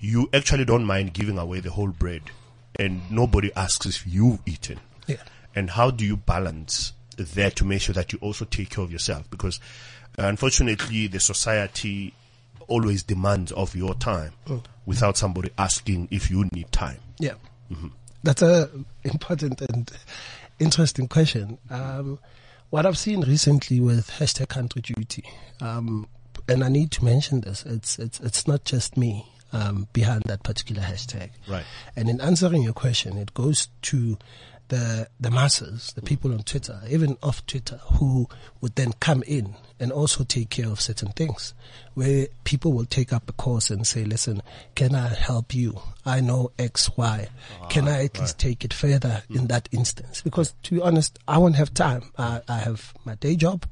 [0.00, 2.22] you actually don't mind giving away the whole bread
[2.76, 4.80] and nobody asks if you've eaten.
[5.06, 5.22] Yeah.
[5.54, 8.90] And how do you balance that to make sure that you also take care of
[8.90, 9.30] yourself?
[9.30, 9.60] Because
[10.18, 12.12] uh, unfortunately, the society
[12.66, 14.32] always demands of your time
[14.86, 16.98] without somebody asking if you need time.
[17.20, 17.34] Yeah.
[18.24, 18.68] that's a
[19.04, 19.90] important and
[20.58, 21.58] interesting question.
[21.70, 22.18] Um,
[22.70, 25.24] what I've seen recently with hashtag country duty,
[25.60, 26.08] um,
[26.48, 30.42] and I need to mention this, it's it's it's not just me um, behind that
[30.42, 31.30] particular hashtag.
[31.48, 31.64] Right.
[31.96, 34.18] And in answering your question, it goes to
[34.68, 38.28] the the masses, the people on Twitter, even off Twitter, who
[38.60, 41.54] would then come in and also take care of certain things,
[41.94, 44.42] where people will take up a course and say, "Listen,
[44.74, 45.80] can I help you?
[46.06, 47.28] I know X, Y.
[47.68, 51.38] Can I at least take it further in that instance?" Because to be honest, I
[51.38, 52.12] won't have time.
[52.16, 53.66] I, I have my day job.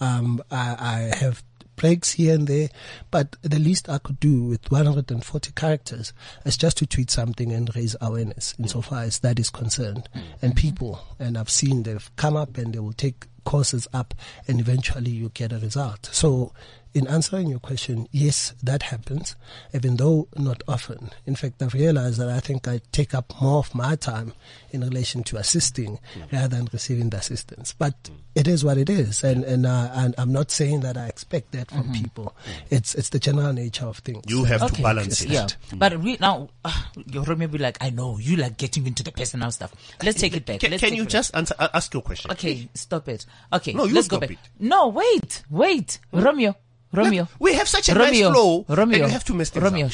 [0.00, 1.42] Um, I, I have
[1.76, 2.68] breaks here and there,
[3.10, 6.12] but the least I could do with 140 characters
[6.44, 10.08] is just to tweet something and raise awareness insofar as that is concerned.
[10.14, 10.22] Mm.
[10.42, 14.12] And people, and I've seen they've come up and they will take courses up
[14.48, 16.08] and eventually you get a result.
[16.12, 16.52] So
[16.96, 19.36] in answering your question, yes, that happens,
[19.74, 21.10] even though not often.
[21.26, 24.32] In fact, I've realized that I think I take up more of my time
[24.70, 25.98] in relation to assisting
[26.32, 27.74] rather than receiving the assistance.
[27.78, 31.06] But it is what it is, and and, uh, and I'm not saying that I
[31.06, 32.34] expect that from people.
[32.70, 34.24] It's it's the general nature of things.
[34.26, 35.28] You have to balance it.
[35.28, 36.82] Yeah, but we now uh,
[37.12, 39.74] you're maybe like, I know you like getting into the personal stuff.
[40.02, 40.60] Let's take it back.
[40.60, 42.28] Can, Let's can you it just answer, uh, ask your question?
[42.30, 42.38] back.
[42.38, 43.26] Okay, stop it.
[43.52, 44.30] Okay, No, you let's go back.
[44.30, 44.38] it.
[44.58, 46.56] No, wait, wait, Romeo,
[46.96, 47.28] Romeo.
[47.38, 49.88] We have such a Romeo, nice flow, Romeo, and you have to mess things Romeo.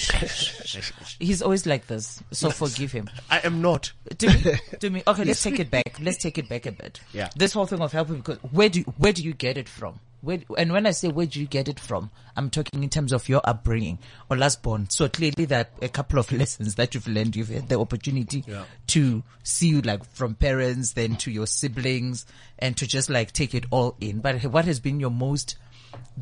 [1.18, 3.10] He's always like this, so forgive him.
[3.30, 3.92] I am not.
[4.18, 5.02] to me, to me.
[5.06, 5.98] Okay, let's take it back.
[6.00, 7.00] Let's take it back a bit.
[7.12, 7.30] Yeah.
[7.36, 10.00] This whole thing of helping because where do you, where do you get it from?
[10.20, 13.12] Where, and when I say where do you get it from, I'm talking in terms
[13.12, 13.98] of your upbringing
[14.30, 14.88] or last born.
[14.88, 18.64] So clearly that a couple of lessons that you've learned, you've had the opportunity Yeah.
[18.88, 22.24] to see you like from parents, then to your siblings
[22.60, 24.20] and to just like take it all in.
[24.20, 25.56] But what has been your most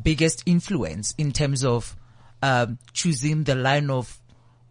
[0.01, 1.95] biggest influence in terms of,
[2.41, 4.17] um, choosing the line of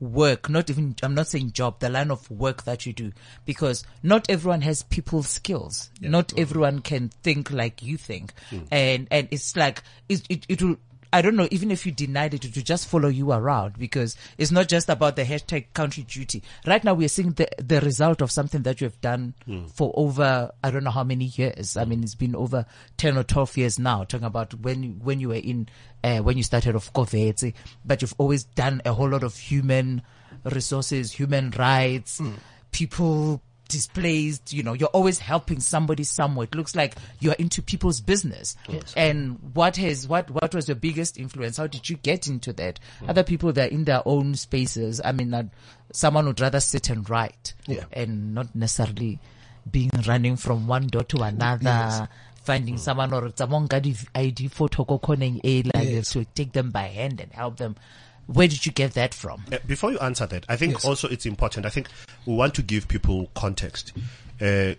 [0.00, 3.12] work, not even, I'm not saying job, the line of work that you do,
[3.44, 5.90] because not everyone has people skills.
[6.10, 8.32] Not everyone can think like you think.
[8.70, 10.76] And, and it's like, it, it, it will,
[11.12, 14.16] I don't know, even if you denied it, it will just follow you around because
[14.38, 16.42] it's not just about the hashtag country duty.
[16.66, 19.35] Right now we are seeing the, the result of something that you have done
[19.75, 21.77] for over, I don't know how many years.
[21.77, 22.64] I mean, it's been over
[22.96, 25.68] 10 or 12 years now, talking about when, you- when you were in,
[26.05, 30.03] uh, when you started off COVID, but you've always done a whole lot of human
[30.44, 32.20] resources, human rights,
[32.73, 36.44] people displaced, you know, you're always helping somebody somewhere.
[36.44, 38.56] It looks like you're into people's business.
[38.96, 41.56] And what has, what, what was your biggest influence?
[41.56, 42.78] How did you get into that?
[43.09, 45.00] Other people, they're in their own spaces.
[45.04, 45.44] I mean, uh,
[45.92, 47.85] someone would rather sit and write Yeah.
[47.92, 49.18] and not necessarily
[49.70, 52.09] being running from one door to another.
[52.42, 55.40] Finding someone or someone got ID photo ko khoneng
[55.74, 57.76] like you have to take them by hand and help them.
[58.32, 59.42] Where did you get that from?
[59.52, 61.66] Uh, Before you answer that, I think also it's important.
[61.66, 61.88] I think
[62.26, 63.92] we want to give people context.
[64.40, 64.74] Uh,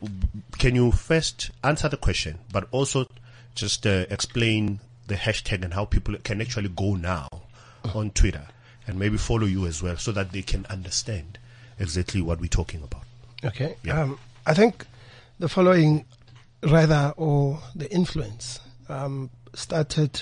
[0.57, 3.07] can you first answer the question, but also
[3.53, 7.27] just uh, explain the hashtag and how people can actually go now
[7.93, 8.47] on Twitter
[8.87, 11.37] and maybe follow you as well so that they can understand
[11.77, 13.03] exactly what we're talking about.
[13.43, 13.75] Okay.
[13.83, 14.01] Yeah.
[14.01, 14.85] Um, I think
[15.39, 16.05] the following,
[16.63, 20.21] rather, or the influence, um, started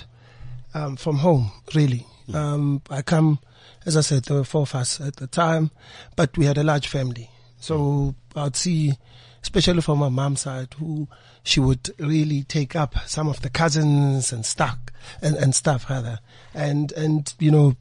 [0.74, 2.06] um, from home, really.
[2.36, 3.40] Um, I come,
[3.86, 5.72] as I said, there were four of us at the time,
[6.16, 7.30] but we had a large family.
[7.60, 8.94] So I'd see,
[9.42, 11.08] especially from my mom's side, who
[11.44, 14.78] she would really take up some of the cousins and stuff,
[15.22, 16.20] and, and stuff rather.
[16.54, 17.76] And, and, you know,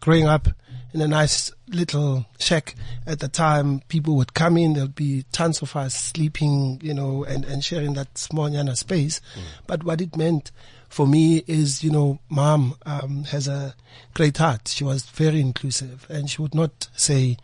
[0.00, 0.48] growing up
[0.92, 2.74] in a nice little shack
[3.06, 7.22] at the time, people would come in, there'd be tons of us sleeping, you know,
[7.24, 9.20] and, and sharing that small yana space.
[9.66, 10.50] But what it meant
[10.90, 13.74] for me is, you know, mom um, has a
[14.12, 14.68] great heart.
[14.68, 17.36] She was very inclusive and she would not say,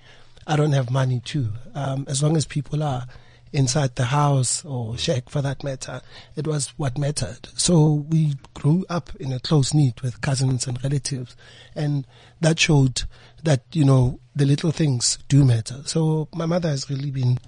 [0.49, 1.53] I don't have money too.
[1.73, 3.07] Um, as long as people are
[3.53, 6.03] inside the house or shack for that matter,
[6.35, 7.49] it was what mattered.
[7.55, 11.37] So we grew up in a close knit with cousins and relatives
[11.77, 12.05] and
[12.41, 13.05] that showed
[13.45, 15.83] that, you know, the little things do matter.
[15.85, 17.39] So my mother has really been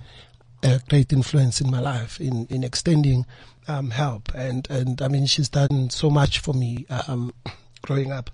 [0.62, 3.26] a great influence in my life in, in extending
[3.68, 4.34] um, help.
[4.34, 7.32] And, and I mean, she's done so much for me um,
[7.82, 8.30] growing up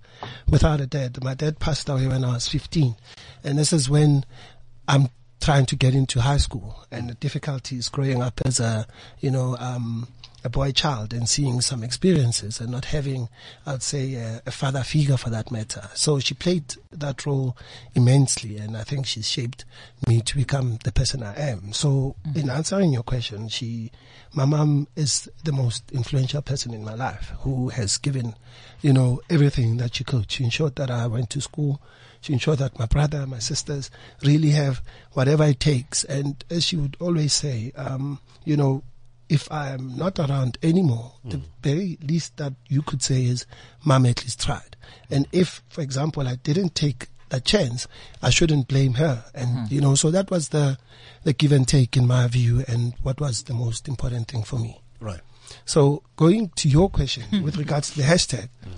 [0.49, 1.23] without a dad.
[1.23, 2.97] My dad passed away when I was 15.
[3.43, 4.25] And this is when
[4.89, 5.09] I'm
[5.41, 8.87] trying to get into high school and the difficulties growing up as a,
[9.21, 10.09] you know, um,
[10.45, 13.31] a boy child and seeing some experiences and not having,
[13.67, 15.89] I'd say, a, a father figure for that matter.
[15.95, 17.57] So she played that role
[17.95, 19.65] immensely, and I think she's shaped
[20.07, 21.73] me to become the person I am.
[21.73, 23.91] So, in answering your question, she,
[24.35, 28.35] my mom is the most influential person in my life who has given,
[28.83, 30.31] you know, everything that she could.
[30.31, 31.81] She ensured that I went to school.
[32.25, 33.91] to ensure that my brother, my sisters
[34.23, 34.81] really have
[35.13, 36.05] whatever it takes.
[36.05, 38.83] And as she would always say, um, you know,
[39.29, 41.43] if I am not around anymore, the mm.
[41.62, 43.47] very least that you could say is,
[43.85, 44.77] Mom at least tried.
[45.11, 47.89] And if, for example, I didn't take a chance,
[48.22, 49.25] I shouldn't blame her.
[49.35, 49.75] And, hmm.
[49.75, 50.79] you know, so that was the,
[51.25, 54.59] the give and take in my view and what was the most important thing for
[54.59, 54.81] me.
[55.01, 55.20] Right.
[55.64, 57.43] So going to your question hmm.
[57.43, 58.70] with regards to the hashtag, hmm.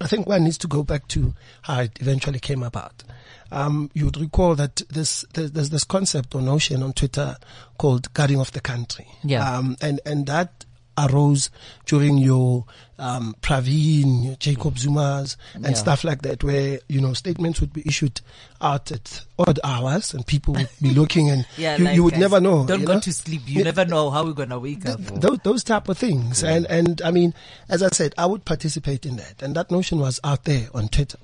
[0.00, 3.04] I think one needs to go back to how it eventually came about.
[3.52, 7.36] Um, you would recall that this, there's, this concept or notion on Twitter
[7.78, 9.06] called guarding of the country.
[9.24, 9.48] Yeah.
[9.56, 10.64] Um, and, and that
[10.98, 11.48] arose
[11.86, 12.66] during your,
[12.98, 15.72] um, Pravin, your Jacob Zuma's and Yeah.
[15.72, 18.20] stuff like that where, you know, statements would be issued
[18.60, 22.12] out at odd hours and people would be looking and Yeah, you, like, you would
[22.14, 22.66] guys, never know.
[22.66, 23.00] Don't you go know?
[23.00, 23.42] to sleep.
[23.46, 25.00] You never know how we're gonna wake up.
[25.00, 26.42] those, those type of things.
[26.44, 27.32] And, and I mean,
[27.70, 29.40] as I said, I would participate in that.
[29.42, 31.18] And that notion was out there on Twitter.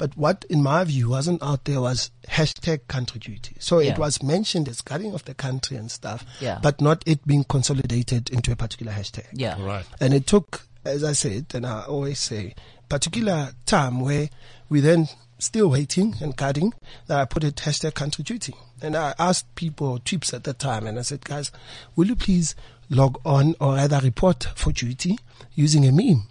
[0.00, 3.56] But what, in my view, wasn't out there was hashtag country duty.
[3.60, 3.92] So Yeah.
[3.92, 6.58] it was mentioned as guarding of the country and stuff, Yeah.
[6.62, 9.26] but not it being consolidated into a particular hashtag.
[9.34, 9.62] Yeah.
[9.62, 9.84] Right.
[10.00, 12.54] And it took, as I said, and I always say,
[12.88, 14.30] particular time where
[14.70, 15.06] we then
[15.38, 16.72] still waiting and guarding
[17.06, 18.54] that I put it hashtag country duty.
[18.80, 21.52] And I asked people, trips at the time, and I said, guys,
[21.94, 22.54] will you please
[22.88, 25.18] log on or either report for duty
[25.54, 26.22] using a meme?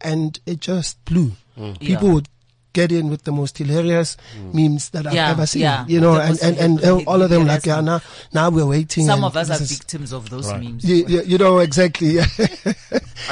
[0.00, 1.32] And it just blew.
[1.58, 1.80] Mm.
[1.80, 2.14] People Yeah.
[2.14, 2.28] would
[2.76, 4.52] get in with the most hilarious mm.
[4.52, 5.62] memes that I've Yeah, ever seen.
[5.64, 5.84] yeah.
[5.88, 7.66] You know, The and, most and, and all of them like, memes.
[7.66, 8.00] yeah, now,
[8.36, 9.06] now we're waiting.
[9.08, 10.62] Some of us are is- victims of those Right.
[10.62, 10.84] memes.
[10.84, 12.20] you, you, you know, exactly.
[12.20, 12.24] I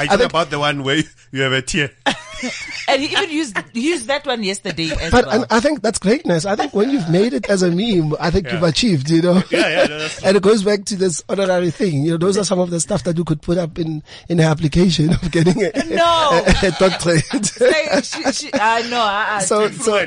[0.01, 1.91] I think think- about the one where you have a tear.
[2.87, 5.35] And he even used he used that one yesterday as But well.
[5.41, 6.45] and I think that's greatness.
[6.45, 9.41] I think when you've made it as a meme, I think you've achieved, you know.
[9.49, 12.03] Yeah, yeah, no, that's and it goes back to this honorary thing.
[12.03, 14.39] You know, those are some of the stuff that you could put up in in
[14.39, 16.43] an application of getting a, No.
[16.45, 17.23] a, a doctorate.
[17.59, 19.01] Like, she, she, I know.
[19.01, 20.05] I, I, so so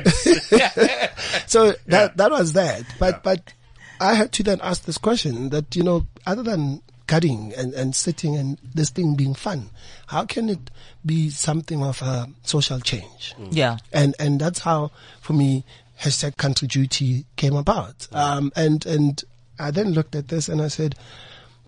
[1.47, 2.83] so that that was that.
[2.99, 3.53] But but
[3.99, 7.95] I had to then ask this question that you know, other than cutting and, and
[7.95, 9.69] sitting and this thing being fun,
[10.07, 10.69] how can it
[11.05, 13.33] be something of a social change?
[13.51, 13.77] yeah.
[13.91, 14.91] and and that's how
[15.21, 15.63] for me
[16.01, 19.23] hashtag country duty came about um and and
[19.59, 20.95] i then looked at this and i said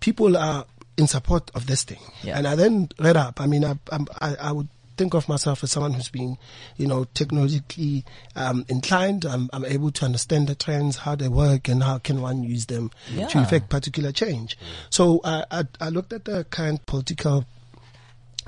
[0.00, 0.64] people are
[0.96, 2.38] in support of this thing Yeah.
[2.38, 3.74] and i then read up i mean I,
[4.26, 4.68] I i would
[5.02, 6.38] think of myself as someone who's being
[6.76, 8.04] you know technologically
[8.36, 12.20] um inclined i'm i'm able to understand the trends how they work and how can
[12.22, 12.88] one use them
[13.28, 14.56] to effect particular change
[14.90, 17.44] so I, I i looked at the current political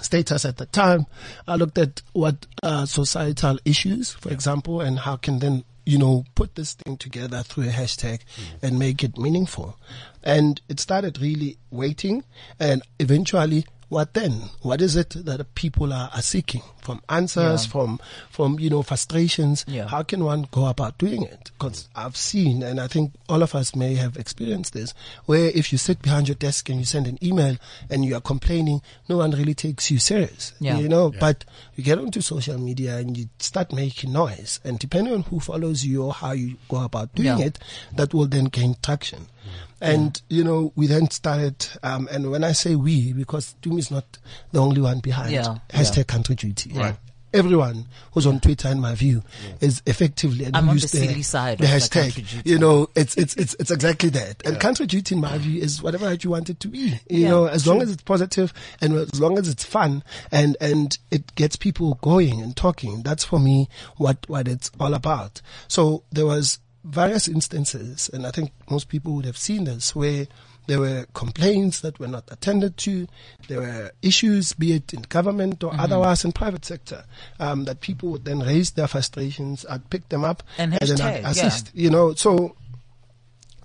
[0.00, 1.07] status at the time.
[1.46, 6.24] I looked at what uh, societal issues, for example, and how can then you know
[6.34, 8.20] put this thing together through a hashtag
[8.62, 9.78] and make it meaningful.
[10.22, 12.24] And it started really waiting,
[12.59, 13.66] and eventually.
[13.89, 14.51] What then?
[14.62, 17.70] What is it that people are, are seeking from answers, Yeah.
[17.72, 19.64] from from you know frustrations?
[19.68, 19.87] Yeah.
[19.89, 21.51] How can one go about doing it?
[21.59, 24.95] Because I've seen, and I think all of us may have experienced this,
[25.26, 27.57] where if you sit behind your desk and you send an email
[27.91, 30.53] and you are complaining, no one really takes you serious.
[30.61, 30.78] Yeah.
[30.78, 31.45] You know, but
[31.76, 35.85] you get onto social media and you start making noise, and depending on who follows
[35.85, 37.47] you or how you go about doing Yeah.
[37.47, 37.59] it,
[37.97, 39.20] that will then gain traction.
[39.20, 39.74] Mm.
[39.85, 43.91] And you know, we then started, um, and when I say we, because Doom is
[43.91, 44.18] not
[44.53, 45.59] the only one behind Yeah.
[45.70, 46.72] hashtag country duty.
[46.72, 46.97] Right.
[47.32, 49.24] Everyone who's on Twitter, in my view,
[49.61, 51.91] is effectively and I'm we on use the silly side the of the hashtag.
[52.03, 52.49] country duty.
[52.49, 54.47] You know, it's it's it's it's exactly that.
[54.47, 56.78] And country duty, in my view, is whatever you want it to be.
[56.78, 60.57] You Yeah, know, as long as it's positive and as long as it's fun and
[60.61, 63.03] and it gets people going and talking.
[63.03, 65.43] That's for me what what it's all about.
[65.66, 70.26] So there was various instances, and I think most people would have seen this, where
[70.66, 73.07] there were complaints that were not attended to.
[73.49, 75.80] There were issues, be it in government or Mm-hmm.
[75.80, 77.05] otherwise in private sector,
[77.41, 79.66] um, that people would then raise their frustrations.
[79.68, 81.30] I'd pick them up And then I'd yeah.
[81.30, 81.70] assist.
[81.74, 82.57] You know, so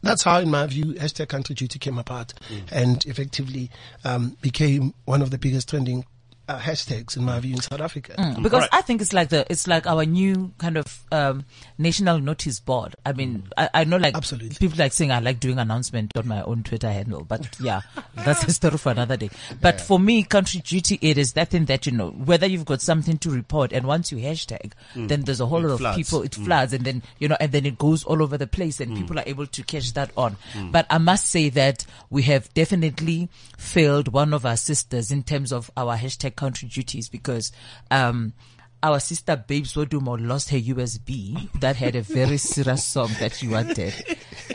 [0.02, 2.34] that's how, in my view, hashtag country duty came apart
[2.72, 3.70] and effectively
[4.04, 6.06] um, became one of the biggest trending
[6.50, 8.16] uh, hashtags, in my view, in South Africa.
[8.18, 8.44] Mm, mm.
[8.44, 8.70] because Right.
[8.72, 11.46] I think it's like the it's like our new kind of um,
[11.78, 12.96] national notice board.
[13.06, 13.52] I mean, mm.
[13.56, 14.56] I, I know like Absolutely.
[14.56, 17.82] people like saying I like doing announcement on my own Twitter handle, but yeah,
[18.16, 19.30] that's a story for another day.
[19.62, 22.82] But for me, country duty it is that thing that you know whether you've got
[22.82, 26.24] something to report, and once you hashtag, then there's a whole It lot of people.
[26.24, 28.98] It floods, and then you know, and then it goes all over the place, and
[28.98, 30.36] people are able to catch that on.
[30.72, 35.54] But I must say that we have definitely failed one of our sisters in terms
[35.54, 37.52] of our hashtag country duties because
[37.92, 38.34] um
[38.82, 43.48] our sister Babes Wodumo lost her USB that had a very serious song that she
[43.50, 43.94] wanted.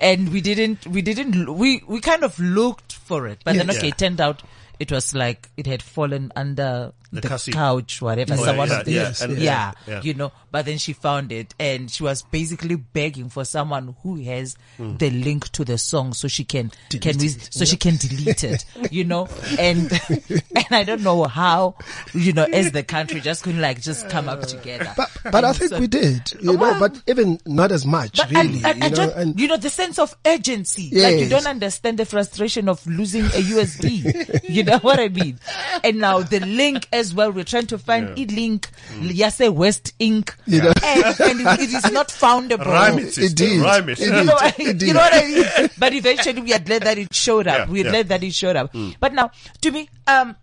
[0.01, 3.77] And we didn't, we didn't, we, we kind of looked for it, but then Yes.
[3.77, 4.43] okay, it turned out
[4.81, 7.53] it was like it had fallen under The the, cassie.
[7.53, 8.35] couch, whatever.
[8.35, 10.01] Oh, someone yeah, of the, yeah, and- yeah, yeah.
[10.03, 10.33] you know.
[10.51, 14.97] But then she found it, and she was basically begging for someone who has Hmm.
[14.97, 17.97] the link to the song, so she can can Delete we, it, so she can
[17.97, 19.29] delete it, you know.
[19.59, 21.77] And and I don't know how,
[22.13, 24.93] you know, as the country just couldn't like just come up together.
[24.97, 28.31] But, but I think so- we did, you know, but even not as much, But
[28.31, 28.61] really.
[28.65, 30.91] and, and, you and know, just, and you know the sense of urgency.
[30.93, 34.43] Like you don't understand the frustration of losing a USB.
[34.49, 35.39] you know what I mean?
[35.83, 37.33] And now the link as well.
[37.33, 40.73] We're trying to find e link, Yase West Ink, You know.
[40.83, 42.65] and, and it, it is not foundable.
[42.67, 43.45] Rhyme it, sister.
[43.45, 43.61] Indeed.
[43.61, 44.01] Rhyme it.
[44.01, 44.17] Indeed.
[44.17, 44.87] You know, what, Indeed.
[44.87, 45.71] you know what I mean?
[45.77, 47.67] But eventually we are glad that it showed up.
[47.67, 47.91] Yeah, We're yeah.
[47.91, 48.75] glad that it showed up.
[49.01, 49.31] But now,
[49.61, 50.37] to me, um,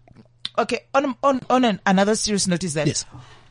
[0.57, 3.05] okay, on, on, on an, another serious note is that Yes.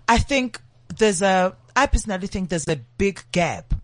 [0.07, 0.61] I think
[0.99, 3.75] there's a, I personally think there's a big gap,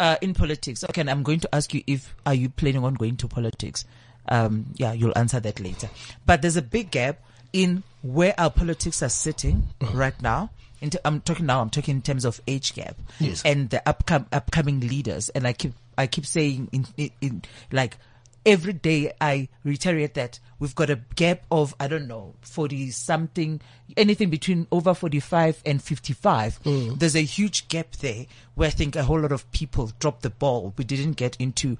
[0.00, 0.82] uh, in politics.
[0.84, 3.84] Okay, and I'm going to ask you if, are you planning on going to politics?
[4.28, 5.88] Um, yeah, you'll answer that later.
[6.26, 7.20] But there's a big gap
[7.52, 10.50] in where our politics are sitting right now.
[10.80, 11.60] In t- I'm talking now.
[11.60, 13.42] I'm talking in terms of age gap Yes.
[13.44, 15.28] and the upcom- upcoming leaders.
[15.30, 17.42] And I keep I keep saying in, in, in
[17.72, 17.96] like
[18.46, 23.60] every day I reiterate that we've got a gap of I don't know forty something,
[23.96, 26.62] anything between over forty five and fifty five.
[26.62, 26.96] Mm.
[27.00, 30.30] There's a huge gap there where I think a whole lot of people dropped the
[30.30, 30.72] ball.
[30.76, 31.76] We didn't get into.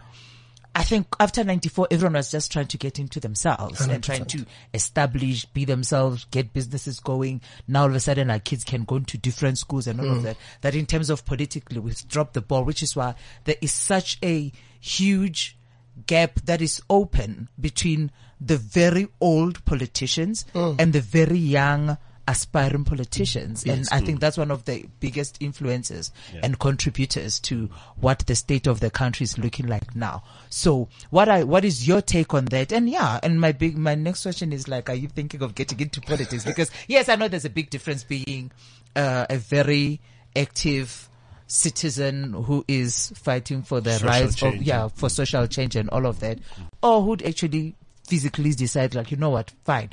[0.78, 4.46] I think after 94, everyone was just trying to get into themselves and trying to
[4.72, 7.40] establish, be themselves, get businesses going.
[7.66, 10.18] Now all of a sudden our kids can go into different schools and all of
[10.18, 10.22] hmm.
[10.22, 10.36] that.
[10.60, 14.18] That in terms of politically, we've dropped the ball, which is why there is such
[14.22, 15.58] a huge
[16.06, 20.74] gap that is open between the very old politicians hmm.
[20.78, 21.98] and the very young
[22.28, 23.64] aspiring politicians.
[23.64, 26.12] And I think that's one of the biggest influences
[26.42, 30.22] and contributors to what the state of the country is looking like now.
[30.50, 32.70] So what I, what is your take on that?
[32.70, 35.80] And yeah, and my big, my next question is like, are you thinking of getting
[35.80, 36.44] into politics?
[36.44, 38.52] Because yes, I know there's a big difference being,
[38.94, 40.00] uh, a very
[40.36, 41.08] active,
[41.50, 46.04] citizen who is fighting for the Social rights of yeah for social change and all
[46.04, 46.38] of that,
[46.82, 47.74] or who'd actually
[48.06, 49.88] physically decide like you know what, fine.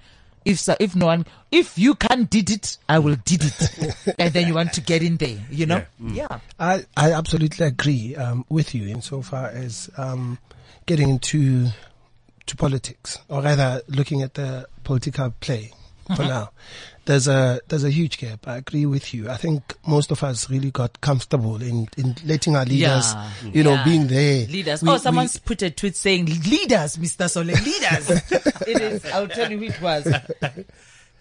[0.45, 4.31] If so, if no one, if you can't did it, I will did it, and
[4.31, 5.83] then you want to get in there, you know?
[5.99, 10.37] Yeah, I, I absolutely agree um, with you insofar as um,
[10.85, 11.69] getting into
[12.45, 15.71] to politics, or rather looking at the political play
[16.15, 16.49] for now.
[17.05, 18.47] There's a there's a huge gap.
[18.47, 19.29] I agree with you.
[19.29, 23.29] I think most of us really got comfortable in, in letting our leaders, Yeah.
[23.53, 23.83] you know, Yeah.
[23.85, 24.47] being there.
[24.47, 24.81] leaders.
[24.81, 27.29] We- oh, we- put a tweet saying leaders, Mr.
[27.29, 28.09] Sole, leaders.
[28.67, 29.05] it is.
[29.05, 30.07] I'll tell you who it was.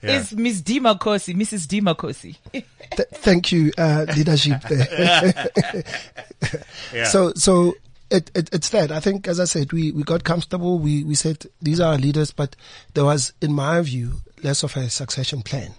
[0.07, 1.67] It's Miss Dima Kosi, Mrs.
[1.67, 2.37] Dima Kosi.
[2.53, 5.49] Th- thank you, uh, leadership there.
[6.93, 7.05] Yeah.
[7.05, 7.75] So, so
[8.11, 8.93] it, it, it's that.
[8.93, 10.79] I think, as I said, we, we got comfortable.
[10.79, 12.55] We, we said these are our leaders, but
[12.93, 14.13] there was, in my view,
[14.45, 15.75] less of a succession plan.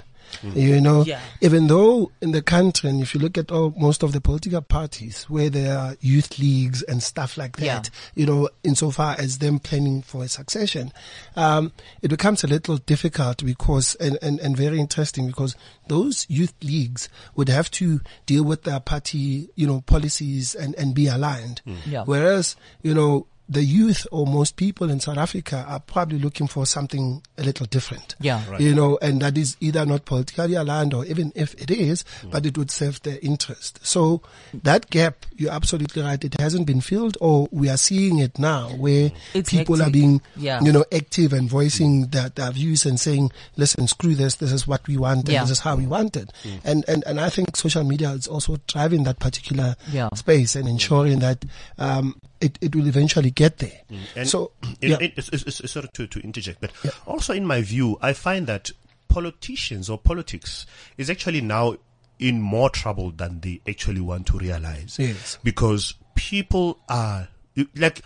[0.53, 1.21] You know, Yeah.
[1.39, 4.61] even though in the country, and if you look at all, most of the political
[4.61, 7.99] parties where there are youth leagues and stuff like that, Yeah.
[8.15, 10.91] you know, insofar as them planning for a succession,
[11.37, 15.55] um, it becomes a little difficult because, and, and, and very interesting because
[15.87, 20.93] those youth leagues would have to deal with their party, you know, policies and, and
[20.93, 21.61] be aligned.
[21.85, 22.03] Yeah.
[22.03, 26.65] Whereas, you know, the youth or most people in South Africa are probably looking for
[26.65, 28.15] something a little different.
[28.19, 28.41] Yeah.
[28.49, 28.59] Right.
[28.59, 32.45] You know, and that is either not politically aligned or even if it is, but
[32.45, 33.79] it would serve their interest.
[33.85, 34.21] So
[34.63, 36.23] that gap, you're absolutely right.
[36.23, 40.21] It hasn't been filled or we are seeing it now where It's people are being,
[40.35, 40.61] Yeah.
[40.61, 44.35] you know, active and voicing their, their views and saying, listen, screw this.
[44.35, 45.41] This is what we want and Yeah.
[45.41, 46.31] this is how we want it.
[46.43, 46.59] Mm.
[46.63, 50.09] And, and, and I think social media is also driving that particular Yeah.
[50.15, 51.45] space and ensuring that,
[51.77, 52.15] um,
[52.45, 53.81] it, it will eventually get there.
[53.89, 53.99] Mm.
[54.15, 54.97] And so, in, yeah.
[55.01, 56.71] it's, it's sorry to, to interject, but
[57.05, 58.71] also in my view, I find that
[59.07, 60.65] politicians or politics
[60.97, 61.75] is actually now
[62.19, 64.97] in more trouble than they actually want to realize.
[64.99, 65.37] Yes.
[65.43, 68.01] Because people are you, like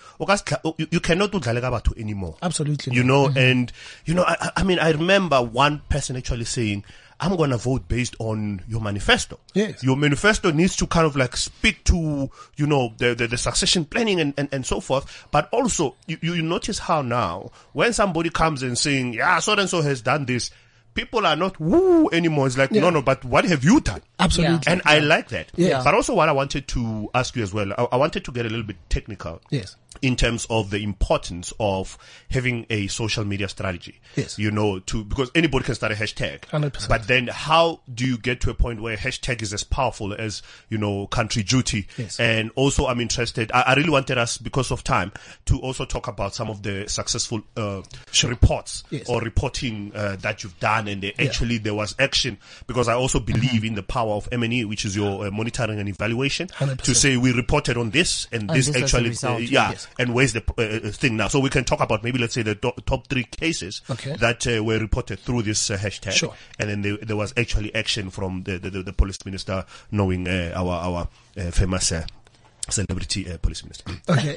[0.78, 2.38] you, you cannot do dlalega batho anymore.
[2.42, 3.72] Absolutely You know, and
[4.06, 6.86] you know, I- I mean, I remember one person actually saying,
[7.20, 9.84] "I'm gonna vote based on your manifesto." Yes.
[9.84, 13.86] Your manifesto needs to kind of like speak to, you know, the, the, the succession
[13.86, 15.28] planning and, and, and so forth.
[15.32, 19.70] But also, you, you notice how now, when somebody comes and saying, yeah, so and
[19.70, 20.52] so has done this,
[20.94, 22.48] people are not woo anymore.
[22.48, 24.02] It's like, no, no, but what have you done?
[24.20, 24.72] Absolutely.
[24.72, 25.52] And I like that.
[25.56, 25.82] Yeah.
[25.84, 28.46] But also what I wanted to ask you as well, I, I wanted to get
[28.46, 29.42] a little bit technical.
[29.50, 29.76] Yes.
[30.02, 31.98] In terms of the importance of
[32.30, 34.00] having a social media strategy.
[34.16, 34.38] Yes.
[34.40, 36.42] You know, to, because anybody can start a hashtag.
[36.42, 36.88] 100%.
[36.88, 40.14] But then how do you get to a point where a hashtag is as powerful
[40.14, 41.88] as, you know, country duty?
[41.98, 42.20] Yes.
[42.20, 45.12] And also I'm interested, I, I really wanted us, because of time,
[45.48, 47.82] to also talk about some of the successful, uh,
[48.24, 49.10] reports Yes.
[49.10, 52.38] or reporting, uh, that you've done and they actually there was action
[52.68, 55.90] because I also believe in the power of M&E, which is your uh, monitoring and
[55.90, 56.82] evaluation, 100%.
[56.84, 59.96] to say we reported on this and And this, this actually, result, uh, yeah, yes.
[60.00, 61.28] and where's the uh, uh, thing now?
[61.28, 64.16] So we can talk about maybe let's say the to- top three cases Okay.
[64.18, 66.34] that uh, were reported through this uh, hashtag, Sure.
[66.60, 70.28] and then there, there was actually action from the the, the, the police minister, knowing
[70.28, 71.08] uh, our our
[71.38, 71.92] uh, famous.
[72.72, 73.92] Celebrity uh, police minister.
[74.10, 74.36] Okay.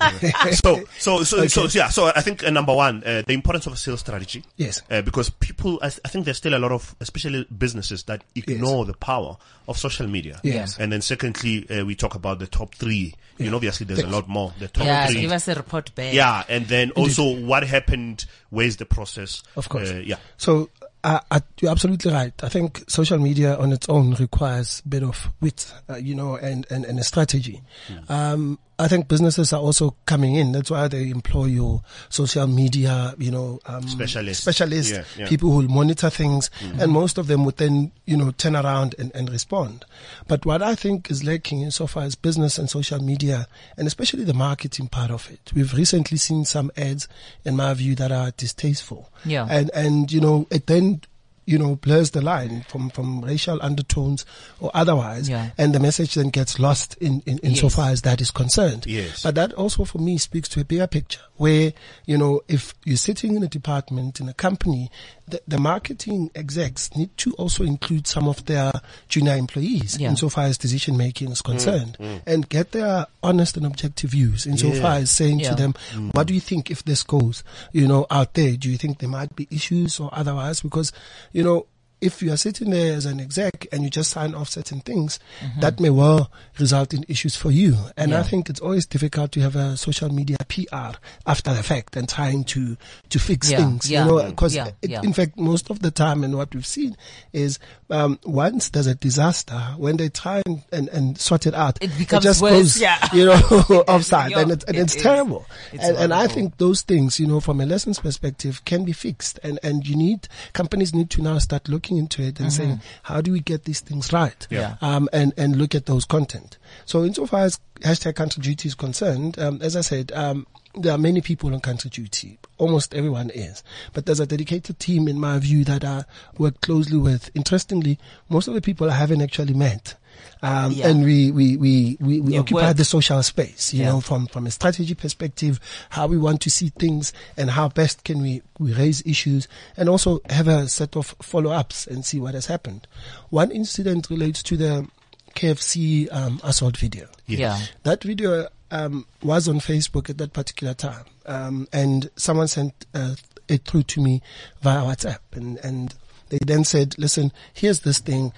[0.52, 1.78] so, so, so, so, Okay.
[1.78, 1.88] yeah.
[1.88, 4.44] So, I think uh, number one, uh, the importance of a sales strategy.
[4.56, 4.82] Yes.
[4.90, 8.22] Uh, because people, I, th- I think there's still a lot of, especially businesses, that
[8.34, 9.36] ignore the power
[9.68, 10.40] of social media.
[10.42, 10.78] Yes.
[10.78, 13.14] And then, secondly, uh, we talk about the top three.
[13.38, 14.52] You know, obviously, there's a lot more.
[14.58, 15.22] The top Yeah, three.
[15.22, 16.12] give us a report back.
[16.14, 18.24] yeah, and then also what happened.
[18.50, 19.42] Where's the process?
[19.56, 19.90] Of course.
[19.90, 20.16] Uh, yeah.
[20.36, 20.68] So
[21.04, 22.32] uh, uh, you're absolutely right.
[22.42, 26.36] I think social media on its own requires a bit of wit, uh, you know,
[26.36, 27.62] and, and, and a strategy.
[28.08, 30.52] Um, I think businesses are also coming in.
[30.52, 34.42] That's why they employ your social media, you know, um, Specialists.
[34.42, 35.28] specialists, Yeah, yeah.
[35.28, 38.94] people who will monitor things, and most of them would then, you know, turn around
[38.98, 39.84] and, and respond.
[40.26, 44.34] But what I think is lacking insofar as business and social media, and especially the
[44.34, 47.08] marketing part of it, we've recently seen some ads,
[47.44, 49.10] in my view, that are distasteful.
[49.24, 49.46] Yeah.
[49.48, 51.02] And and you know, it then
[51.46, 54.24] you know blurs the line from from racial undertones
[54.60, 55.50] or otherwise, Yeah.
[55.58, 57.60] and the message then gets lost in in, in Yes.
[57.60, 58.86] so far as that is concerned.
[58.86, 59.22] Yes.
[59.22, 61.72] But that also for me speaks to a bigger picture where
[62.06, 64.90] you know if you're sitting in a department in a company,
[65.26, 68.70] the, the marketing execs need to also include some of their
[69.08, 70.10] junior employees Yeah.
[70.10, 72.22] insofar as decision making is concerned, mm, mm.
[72.26, 75.50] and get their honest and objective views insofar as saying Yeah.
[75.50, 76.14] to them, mm.
[76.14, 78.56] what do you think if this goes, you know, out there?
[78.56, 80.60] Do you think there might be issues or otherwise?
[80.60, 80.92] Because,
[81.32, 81.66] you know,
[82.02, 85.20] if you are sitting there as an exec and you just sign off certain things,
[85.40, 85.60] mm-hmm.
[85.60, 87.76] that may well result in issues for you.
[87.96, 91.96] And I think it's always difficult to have a social media PR after the fact
[91.96, 92.76] and trying to,
[93.08, 94.30] to fix Yeah, things, yeah, you know, mm.
[94.30, 95.00] because yeah, yeah.
[95.02, 96.96] in fact, most of the time and what we've seen
[97.32, 97.60] is,
[97.92, 101.96] um, once there's a disaster, when they try and, and, and sort it out, It
[101.98, 103.06] becomes just worse, goes, yeah.
[103.12, 103.34] you know,
[103.88, 105.02] offside and, it, and it it's is.
[105.02, 105.46] terrible.
[105.72, 108.92] It's and, and I think those things, you know, from a lessons perspective can be
[108.92, 112.80] fixed and, and you need, companies need to now start looking into it and saying,
[113.04, 114.46] how do we get these things right?
[114.50, 114.76] Yeah.
[114.80, 116.56] Um, and, and look at those content.
[116.86, 120.98] So insofar as hashtag country duty is concerned, um, as I said, um, there are
[120.98, 122.38] many people on country duty.
[122.58, 123.62] Almost everyone is.
[123.92, 126.04] But there's a dedicated team, in my view, that I
[126.38, 127.30] work closely with.
[127.34, 127.98] Interestingly,
[128.30, 129.96] most of the people I haven't actually met.
[130.42, 130.88] Um, Yeah.
[130.88, 132.76] and we, we, we, we, we Yeah, occupy work.
[132.76, 133.90] the social space, you Yeah.
[133.90, 135.60] know, from, from a strategy perspective,
[135.90, 139.88] how we want to see things and how best can we, we raise issues and
[139.88, 142.86] also have a set of follow-ups and see what has happened.
[143.30, 144.86] One incident relates to the
[145.34, 147.08] KFC, um, assault video.
[147.26, 147.58] Yeah.
[147.82, 153.14] That video um, was on Facebook at that particular time, um, and someone sent uh,
[153.48, 154.22] it through to me
[154.62, 155.94] via WhatsApp, and and
[156.30, 158.32] they then said, "Listen, here's this thing."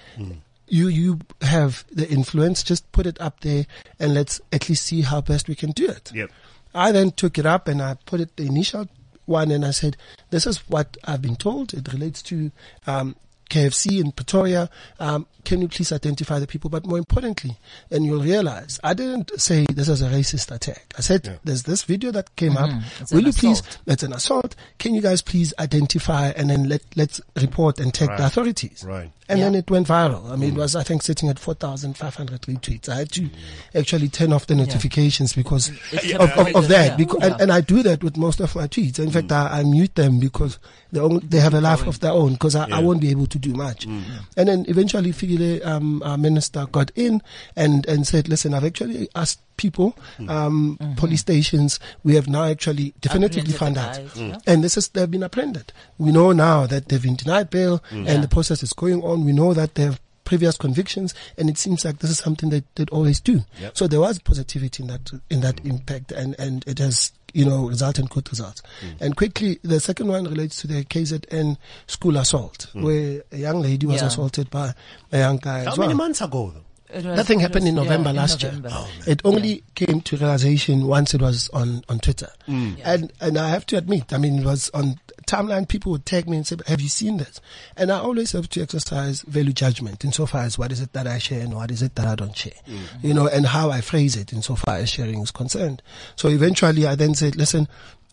[0.67, 2.63] You you have the influence.
[2.63, 3.65] Just put it up there,
[3.99, 6.11] and let's at least see how best we can do it.
[6.13, 6.31] Yep.
[6.73, 8.89] I then took it up and I put it the initial
[9.25, 9.95] one, and I said,
[10.31, 11.73] "This is what I've been told.
[11.73, 12.51] It relates to
[12.87, 13.15] um,
[13.49, 14.69] KFC in Pretoria.
[14.99, 16.69] Um, can you please identify the people?
[16.69, 17.57] But more importantly,
[17.91, 20.93] and you'll realize, I didn't say this is a racist attack.
[20.97, 22.69] I said there's this video that came up.
[22.99, 23.59] It's Will an you please?
[23.59, 23.77] assault.
[23.85, 24.55] It's an assault.
[24.79, 28.83] Can you guys please identify and then let let's report and take the authorities.
[28.85, 29.11] Right.
[29.27, 29.45] And Yeah.
[29.45, 30.31] then it went viral.
[30.31, 32.87] I mean, it was, I think, sitting at 4,500 retweets.
[32.89, 33.27] I had to
[33.73, 36.91] actually turn off the notifications because of, of, of that.
[36.91, 36.95] yeah.
[36.95, 37.27] Because, Yeah.
[37.33, 38.99] and, and I do that with most of my tweets.
[38.99, 40.59] In fact, I, I mute them because
[40.91, 43.25] they, own, they have a life of their own because I, I won't be able
[43.27, 43.85] to do much.
[43.85, 47.21] And then eventually, Fikile, um, our minister got in
[47.55, 50.29] and, and said, listen, I've actually asked people, mm.
[50.29, 50.93] um, mm-hmm.
[50.95, 53.97] police stations, we have now actually definitively found out.
[54.15, 54.33] yeah.
[54.35, 54.41] Mm.
[54.47, 55.71] And this is, they've been apprehended.
[55.97, 58.07] We know now that they've been denied bail mm.
[58.07, 59.25] and the process is going on.
[59.25, 62.63] We know that they have previous convictions and it seems like this is something that
[62.75, 63.41] they'd always do.
[63.73, 67.67] So there was positivity in that, in that impact and, and it has, you know,
[67.67, 68.63] resulted in good results.
[68.99, 73.85] And quickly, the second one relates to the KZN school assault where a young lady
[73.85, 74.07] was Yeah.
[74.07, 74.73] assaulted by
[75.11, 75.97] a young guy How many well.
[75.97, 76.64] months ago though?
[76.93, 78.69] It was- Nothing happened was- in November yeah, in last November.
[78.71, 79.03] Oh, year.
[79.07, 82.29] It only came to realization once it was on, on Twitter.
[82.47, 82.79] Mm.
[82.83, 85.67] And, and I have to admit, I mean, it was on timeline.
[85.67, 87.41] People would tag me and say, have you seen this?
[87.75, 91.17] And I always have to exercise value judgment insofar as what is it that I
[91.17, 92.79] share and what is it that I don't share, mm.
[93.01, 95.81] you know, and how I phrase it insofar as sharing is concerned.
[96.15, 97.67] So eventually I then said, listen,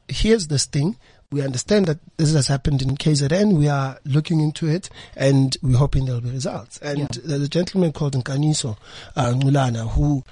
[0.08, 0.96] here's this thing.
[1.32, 3.56] We understand that this has happened in KZN.
[3.56, 6.78] We are looking into it and we're hoping there'll be results.
[6.78, 7.06] And Yeah.
[7.24, 8.76] there's a gentleman called Nkaniso
[9.16, 10.22] uh, Ngulana who,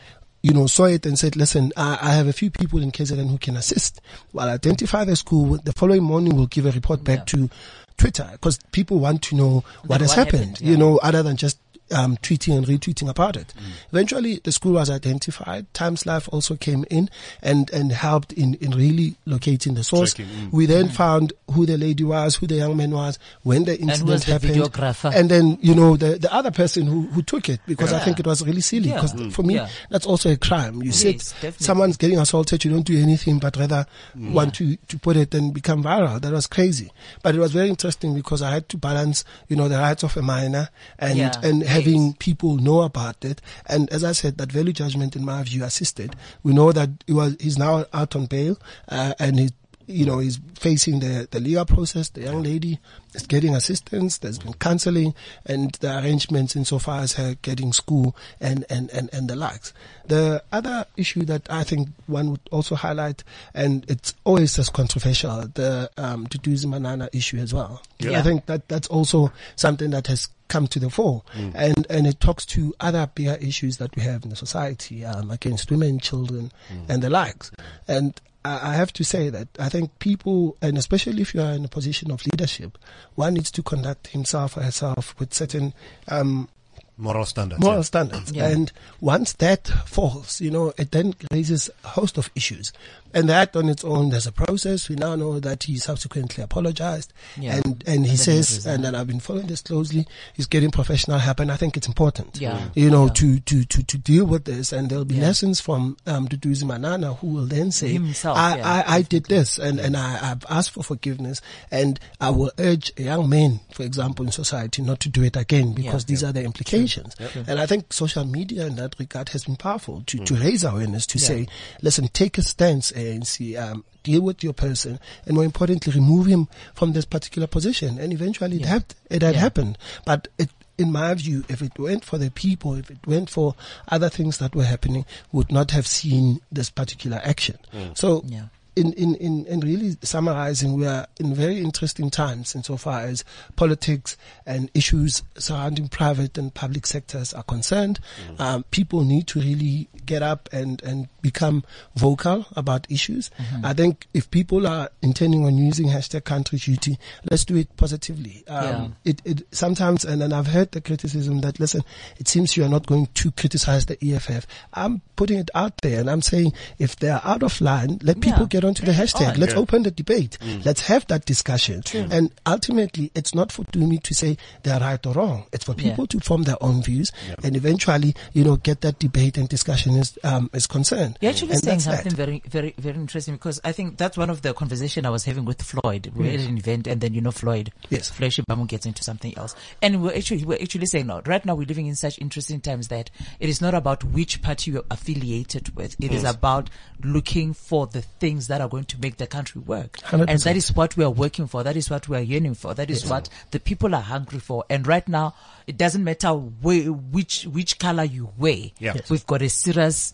[0.42, 3.30] you know, saw it and said, listen, I, I have a few people in KZN
[3.30, 4.00] who can assist.
[4.38, 5.58] I'll identify the school.
[5.64, 7.48] The following morning we'll give a report back to
[7.96, 11.36] Twitter because people want to know what has what happened, happened, you know, other than
[11.36, 11.58] just
[11.92, 13.52] um, tweeting and retweeting about it.
[13.56, 13.62] Mm.
[13.92, 15.72] Eventually, the school was identified.
[15.74, 17.10] TimesLIVE also came in
[17.42, 20.14] and, and helped in, in really locating the source.
[20.14, 20.52] Tracking, mm.
[20.52, 24.08] We then found who the lady was, who the young man was, when the incident
[24.10, 24.54] was the happened.
[24.54, 25.12] videographer?
[25.14, 28.20] And then, you know, the, the other person who, who took it because I think
[28.20, 29.00] it was really silly Yeah.
[29.02, 29.68] because for me, Yeah.
[29.90, 30.82] that's also a crime.
[30.82, 31.64] You said Yes, definitely.
[31.64, 33.86] someone's getting assaulted, you don't do anything but rather
[34.16, 34.32] Mm.
[34.32, 36.20] want to, to put it and become viral.
[36.20, 36.90] That was crazy.
[37.22, 40.16] But it was very interesting because I had to balance, you know, the rights of
[40.16, 40.68] a minor
[40.98, 41.32] and, Yeah.
[41.80, 41.86] Yes.
[41.86, 43.40] having people know about it.
[43.66, 46.16] And as I said, that value judgment in my view assisted.
[46.42, 48.58] We know that he was, he's now out on bail,
[48.88, 49.50] uh, and he,
[49.90, 52.08] you know, he's facing the, the legal process.
[52.08, 52.78] The young lady
[53.14, 54.18] is getting assistance.
[54.18, 55.14] There's been counseling
[55.44, 59.72] and the arrangements insofar as her getting school and, and, and, and the likes.
[60.06, 63.24] The other issue that I think one would also highlight,
[63.54, 67.82] and it's always as controversial, the, um, Mduduzi Manana issue as well.
[67.98, 68.18] Yeah.
[68.18, 71.22] I think that that's also something that has come to the fore
[71.54, 75.30] and and it talks to other bigger issues that we have in the society um,
[75.30, 76.50] against women children
[76.88, 77.52] and the likes
[77.86, 81.52] and I I have to say that I think people, and especially if you are
[81.52, 82.78] in a position of leadership,
[83.14, 85.74] one needs to conduct himself or herself with certain
[86.08, 86.48] um,
[86.96, 87.62] Moral standards.
[87.62, 87.82] moral yeah.
[87.82, 88.32] standards.
[88.32, 88.48] Yeah.
[88.48, 88.70] And
[89.00, 92.72] once that falls, you know, it then raises a host of issues.
[93.14, 94.88] And that on its own, there's a process.
[94.88, 97.12] We now know that he subsequently apologized.
[97.36, 97.60] Yeah.
[97.64, 101.40] And, and he says, and then I've been following this closely, he's getting professional help.
[101.40, 102.68] And I think it's important, Yeah.
[102.74, 103.12] you know, Yeah.
[103.14, 104.72] to, to, to, to deal with this.
[104.72, 105.22] And there'll be Yeah.
[105.28, 109.26] lessons from, um, Mduduzi Manana who will then say, Himself, I, yeah, I, I did
[109.26, 111.40] this and, and I, I've asked for forgiveness
[111.70, 115.72] and I will urge young men, for example, in society not to do it again
[115.72, 117.16] because these are the implications.
[117.46, 121.06] And I think social media in that regard has been powerful to, to raise awareness
[121.06, 121.46] to say,
[121.82, 126.48] listen, take a stance, ANC, um, deal with your person and more importantly, remove him
[126.74, 127.98] from this particular position.
[127.98, 129.40] And eventually it, hap- it had Yeah.
[129.40, 129.76] happened.
[130.06, 133.54] But it, in my view, if it went for the people, if it went for
[133.88, 137.58] other things that were happening, would not have seen this particular action.
[137.94, 138.44] So Yeah.
[138.76, 143.24] In, in, in, in really summarizing, we are in very interesting times insofar as
[143.56, 144.16] politics
[144.46, 147.98] and issues surrounding private and public sectors are concerned.
[148.38, 151.64] Um, people need to really get up and, and become
[151.96, 153.30] vocal about issues.
[153.64, 156.98] I think if people are intending on using hashtag country duty,
[157.30, 158.44] let's do it positively.
[158.48, 161.82] Um, it, it sometimes, and then I've heard the criticism that, listen,
[162.18, 164.46] it seems you are not going to criticize the EFF.
[164.74, 168.20] I'm putting it out there and I'm saying if they are out of line, let
[168.20, 168.46] people Yeah.
[168.70, 169.34] Onto the hashtag.
[169.34, 169.40] on.
[169.40, 169.58] Let's Yeah.
[169.58, 170.38] open the debate.
[170.64, 171.82] Let's have that discussion.
[171.94, 175.44] And ultimately, it's not for me to say they're right or wrong.
[175.52, 175.90] It's for Yeah.
[175.90, 177.10] people to form their own views
[177.42, 181.18] and eventually, you know, get that debate and discussion is, um, is concerned.
[181.20, 181.96] You're actually And saying that's that.
[182.04, 185.24] something very, very, very interesting because I think that's one of the conversation I was
[185.24, 186.12] having with Floyd.
[186.14, 188.08] We had an event and then, you know, Floyd, Yes.
[188.10, 189.54] Floyd Shivambu gets into something else.
[189.82, 192.88] And we're actually, we're actually saying no, right now we're living in such interesting times
[192.88, 193.10] that
[193.40, 195.96] it is not about which party you're affiliated with.
[195.98, 196.70] It is about
[197.02, 199.96] looking for the things that are going to make the country work.
[199.98, 200.26] 100%.
[200.28, 201.62] And that is what we are working for.
[201.62, 202.74] That is what we are yearning for.
[202.74, 204.64] That is what the people are hungry for.
[204.68, 205.34] And right now,
[205.66, 208.56] it doesn't matter where, which, which color you wear.
[208.78, 208.92] Yeah.
[208.96, 209.08] Yes.
[209.10, 210.12] We've got a serious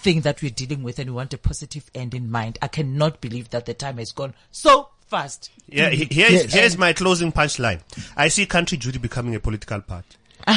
[0.00, 2.58] thing that we're dealing with and we want a positive end in mind.
[2.60, 5.50] I cannot believe that the time has gone so fast.
[5.68, 6.52] Yeah, here's, Yes.
[6.52, 7.80] here's my closing punchline.
[8.16, 10.16] I see country Judy becoming a political party.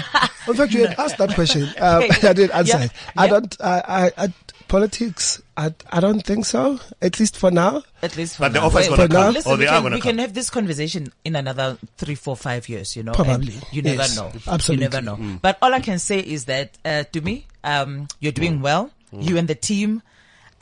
[0.47, 1.63] In fact, you had asked that question.
[1.80, 2.84] Um, I didn't answer Yeah.
[2.86, 2.91] it.
[3.17, 3.32] I Yeah.
[3.32, 4.34] don't, I, I, I,
[4.70, 6.80] politics, I, I don't think so.
[7.01, 7.84] At least for now.
[8.01, 8.65] At least for But the now.
[8.67, 9.34] offer is gonna For now- come.
[9.34, 10.09] Listen, or they we, are can, gonna we come.
[10.11, 13.11] can have this conversation in another three, four, five years, you know.
[13.11, 13.53] Probably.
[13.55, 14.15] and You Yes.
[14.15, 14.39] never know.
[14.47, 14.86] Absolutely.
[14.86, 15.39] You never know.
[15.41, 18.91] But all I can say is that, uh, to me, um, you're doing well.
[19.11, 20.01] You and the team,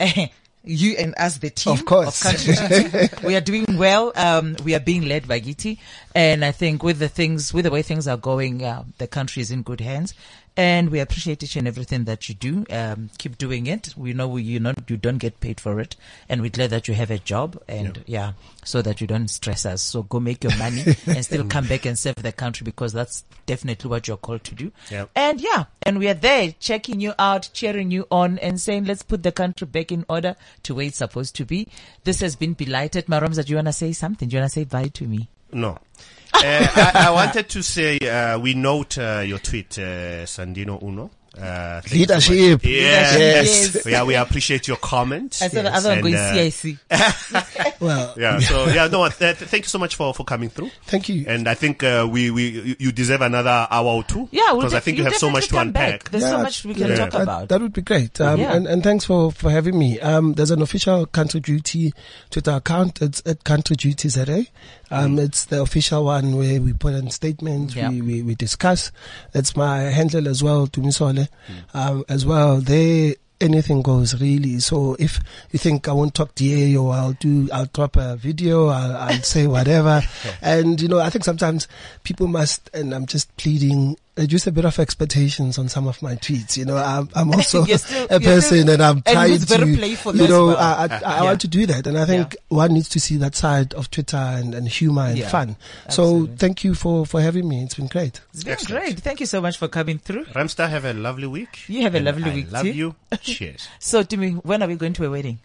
[0.64, 2.22] you and us, the team Of course.
[2.22, 4.12] Country we are doing well.
[4.16, 5.78] Um, we are being led by Giti.
[6.14, 9.42] And I think with the things, with the way things are going, uh, the country
[9.42, 10.14] is in good hands.
[10.58, 12.66] And we appreciate each and everything that you do.
[12.68, 13.94] Um, keep doing it.
[13.96, 15.94] We know you know, you don't get paid for it.
[16.28, 18.32] And we're glad that you have a job and yeah,
[18.64, 19.82] so that you don't stress us.
[19.82, 23.22] So go make your money and still come back and serve the country because that's
[23.46, 24.72] definitely what you're called to do.
[24.90, 25.04] Yeah.
[25.14, 29.04] And yeah, and we are there checking you out, cheering you on and saying, let's
[29.04, 30.34] put the country back in order
[30.64, 31.68] to where it's supposed to be.
[32.02, 33.06] This has been belighted.
[33.06, 34.28] Maramza, do you want to say something?
[34.28, 35.28] Do you want to say bye to me?
[35.52, 35.70] No.
[36.34, 41.10] uh, I, I wanted to say uh, we note uh, your tweet, uh, Sandino Uno.
[41.40, 42.60] Uh, thank so Leadership.
[42.64, 43.18] Yes.
[43.18, 43.74] Yes.
[43.74, 43.86] Yes.
[43.86, 45.38] Yeah, we appreciate your comment.
[45.40, 46.78] I said the Yes, other one and, going uh, CIC.
[47.80, 48.38] Well, Yeah.
[48.40, 49.04] So yeah, no.
[49.04, 50.70] Uh, th- thank you so much for for coming through.
[50.86, 51.24] thank you.
[51.28, 54.28] And I think uh, we we you- you deserve another hour or two.
[54.32, 56.04] Yeah, we'll because I think you have so much to unpack.
[56.04, 56.10] back.
[56.10, 57.48] There's so much we can yeah, talk that, about.
[57.48, 58.20] That would be great.
[58.20, 58.54] Um, Yeah.
[58.54, 60.00] and, and thanks for, for having me.
[60.00, 61.92] Um, there's an official Country Duty
[62.30, 63.00] Twitter account.
[63.00, 64.44] It's at Country Duty ZA.
[64.90, 67.90] Um, it's the official one where we put in statements, Yeah.
[67.90, 68.90] we, we, we discuss.
[69.32, 71.27] That's my handle as well, Tumisole.
[71.74, 74.58] Um, as well, they, anything goes really.
[74.60, 75.20] So if
[75.50, 79.22] you think I won't talk DA or I'll do, I'll drop a video, I'll, I'll
[79.22, 80.02] say whatever.
[80.42, 81.68] and, you know, I think sometimes
[82.04, 86.16] people must, and I'm just pleading, reduce a bit of expectations on some of my
[86.16, 86.56] tweets.
[86.56, 89.76] You know, I'm, I'm also still- a person still- and I'm and trying who's very
[89.76, 90.56] to, you know, well.
[90.58, 91.22] I, I, uh, I Yeah.
[91.24, 91.86] want to do that.
[91.86, 95.18] And I think one needs to see that side of Twitter and, and humor and
[95.18, 95.56] Yeah, fun.
[95.86, 96.26] absolutely.
[96.28, 97.62] So thank you for, for having me.
[97.62, 98.20] It's been great.
[98.34, 98.84] It's been Excellent.
[98.84, 99.00] great.
[99.00, 100.24] Thank you so much for coming through.
[100.26, 101.60] Ramstar, have a lovely week.
[101.68, 102.72] You have a And lovely I week Love too.
[102.72, 102.94] you.
[103.22, 103.68] Cheers.
[103.78, 105.38] So, Timmy, when are we going to a wedding?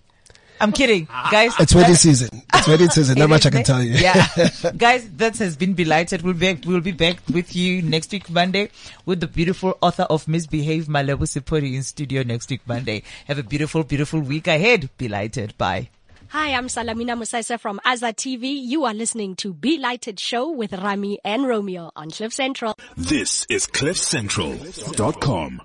[0.62, 1.54] I'm kidding, guys.
[1.60, 2.42] It's wedding season.
[2.54, 3.18] It's wedding season.
[3.20, 3.94] Not much I can ne- tell you.
[3.96, 4.28] Yeah,
[4.78, 6.22] guys, that has been belighted.
[6.22, 8.70] We'll be we'll be back with you next week Monday
[9.06, 13.04] with the beautiful author of Misbehave, Malebo Sephodi, in studio next week Monday.
[13.28, 14.90] Have a beautiful, beautiful week ahead.
[14.98, 15.58] Belighted.
[15.58, 15.90] Bye.
[16.30, 18.54] Hi, I'm Salamina Mosese from Azza TV.
[18.60, 22.74] You are listening to Be Lighted Show with Rami and Romeo on Cliff Central.
[22.98, 25.62] This is CliffCentral.com.